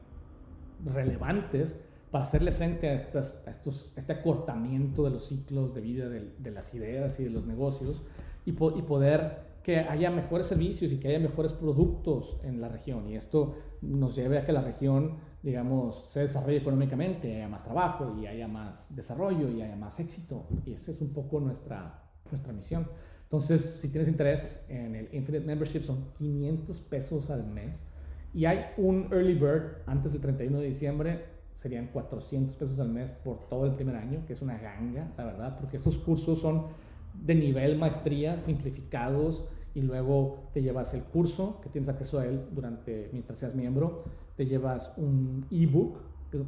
relevantes 0.84 1.76
para 2.10 2.22
hacerle 2.22 2.52
frente 2.52 2.88
a, 2.88 2.94
estas, 2.94 3.44
estos, 3.46 3.92
este 3.96 4.12
acortamiento 4.12 5.04
de 5.04 5.10
los 5.10 5.26
ciclos 5.26 5.74
de 5.74 5.80
vida 5.80 6.08
de, 6.08 6.50
las 6.50 6.74
ideas 6.74 7.18
y 7.20 7.24
de 7.24 7.30
los 7.30 7.46
negocios 7.46 8.02
y, 8.44 8.50
y, 8.50 8.82
poder 8.82 9.45
que 9.66 9.80
haya 9.80 10.12
mejores 10.12 10.46
servicios 10.46 10.92
y 10.92 11.00
que 11.00 11.08
haya 11.08 11.18
mejores 11.18 11.52
productos 11.52 12.38
en 12.44 12.60
la 12.60 12.68
región. 12.68 13.08
Y 13.08 13.16
esto 13.16 13.56
nos 13.82 14.14
lleve 14.14 14.38
a 14.38 14.46
que 14.46 14.52
la 14.52 14.60
región, 14.60 15.16
digamos, 15.42 16.04
se 16.08 16.20
desarrolle 16.20 16.58
económicamente, 16.58 17.34
haya 17.34 17.48
más 17.48 17.64
trabajo 17.64 18.14
y 18.16 18.28
haya 18.28 18.46
más 18.46 18.94
desarrollo 18.94 19.48
y 19.50 19.62
haya 19.62 19.74
más 19.74 19.98
éxito. 19.98 20.46
Y 20.64 20.74
esa 20.74 20.92
es 20.92 21.00
un 21.00 21.12
poco 21.12 21.40
nuestra, 21.40 22.00
nuestra 22.30 22.52
misión. 22.52 22.88
Entonces, 23.24 23.78
si 23.80 23.88
tienes 23.88 24.06
interés 24.06 24.64
en 24.68 24.94
el 24.94 25.12
Infinite 25.12 25.44
Membership, 25.44 25.80
son 25.80 26.12
500 26.16 26.80
pesos 26.82 27.28
al 27.30 27.44
mes. 27.44 27.84
Y 28.32 28.44
hay 28.44 28.66
un 28.76 29.08
early 29.10 29.34
bird 29.34 29.82
antes 29.86 30.12
del 30.12 30.20
31 30.20 30.60
de 30.60 30.66
diciembre, 30.68 31.24
serían 31.54 31.88
400 31.88 32.54
pesos 32.54 32.78
al 32.78 32.90
mes 32.90 33.10
por 33.10 33.48
todo 33.48 33.66
el 33.66 33.74
primer 33.74 33.96
año, 33.96 34.24
que 34.28 34.32
es 34.32 34.42
una 34.42 34.58
ganga, 34.58 35.12
la 35.18 35.24
verdad, 35.24 35.56
porque 35.58 35.76
estos 35.76 35.98
cursos 35.98 36.40
son 36.40 36.66
de 37.14 37.34
nivel 37.34 37.76
maestría, 37.78 38.38
simplificados, 38.38 39.48
y 39.76 39.82
luego 39.82 40.48
te 40.54 40.62
llevas 40.62 40.94
el 40.94 41.02
curso, 41.02 41.60
que 41.60 41.68
tienes 41.68 41.90
acceso 41.90 42.18
a 42.18 42.24
él 42.24 42.46
durante, 42.50 43.10
mientras 43.12 43.38
seas 43.38 43.54
miembro, 43.54 44.04
te 44.34 44.46
llevas 44.46 44.90
un 44.96 45.44
ebook 45.50 45.98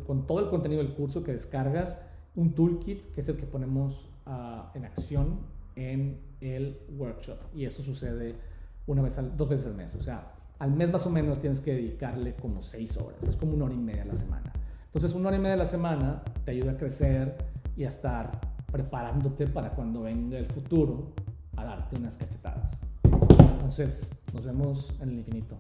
con 0.07 0.27
todo 0.27 0.41
el 0.41 0.49
contenido 0.49 0.83
del 0.83 0.95
curso 0.95 1.23
que 1.23 1.33
descargas, 1.33 1.99
un 2.37 2.55
toolkit, 2.55 3.13
que 3.13 3.21
es 3.21 3.29
el 3.29 3.37
que 3.37 3.45
ponemos 3.45 4.09
uh, 4.27 4.75
en 4.75 4.87
acción 4.87 5.41
en 5.77 6.19
el 6.41 6.79
workshop. 6.97 7.37
Y 7.55 7.67
eso 7.67 7.83
sucede 7.83 8.35
una 8.87 9.03
vez 9.03 9.19
al, 9.19 9.37
dos 9.37 9.51
veces 9.51 9.67
al 9.67 9.75
mes. 9.75 9.95
O 9.95 10.01
sea, 10.01 10.33
al 10.59 10.73
mes 10.73 10.91
más 10.91 11.05
o 11.07 11.11
menos 11.11 11.39
tienes 11.39 11.61
que 11.61 11.75
dedicarle 11.75 12.35
como 12.35 12.63
seis 12.63 12.97
horas. 12.97 13.23
Es 13.25 13.37
como 13.37 13.53
una 13.53 13.67
hora 13.67 13.75
y 13.75 13.79
media 13.79 14.05
a 14.05 14.07
la 14.07 14.15
semana. 14.15 14.51
Entonces, 14.87 15.13
una 15.13 15.29
hora 15.29 15.37
y 15.37 15.41
media 15.41 15.55
a 15.55 15.59
la 15.59 15.67
semana 15.67 16.23
te 16.47 16.53
ayuda 16.53 16.73
a 16.73 16.77
crecer 16.79 17.37
y 17.77 17.85
a 17.85 17.89
estar 17.89 18.41
preparándote 18.73 19.47
para 19.47 19.73
cuando 19.73 20.01
venga 20.01 20.39
el 20.39 20.47
futuro 20.47 21.13
a 21.57 21.65
darte 21.65 21.99
unas 21.99 22.17
cachetadas. 22.17 22.79
Entonces, 23.21 24.11
nos 24.33 24.45
vemos 24.45 24.95
en 25.01 25.11
el 25.11 25.19
infinito. 25.19 25.57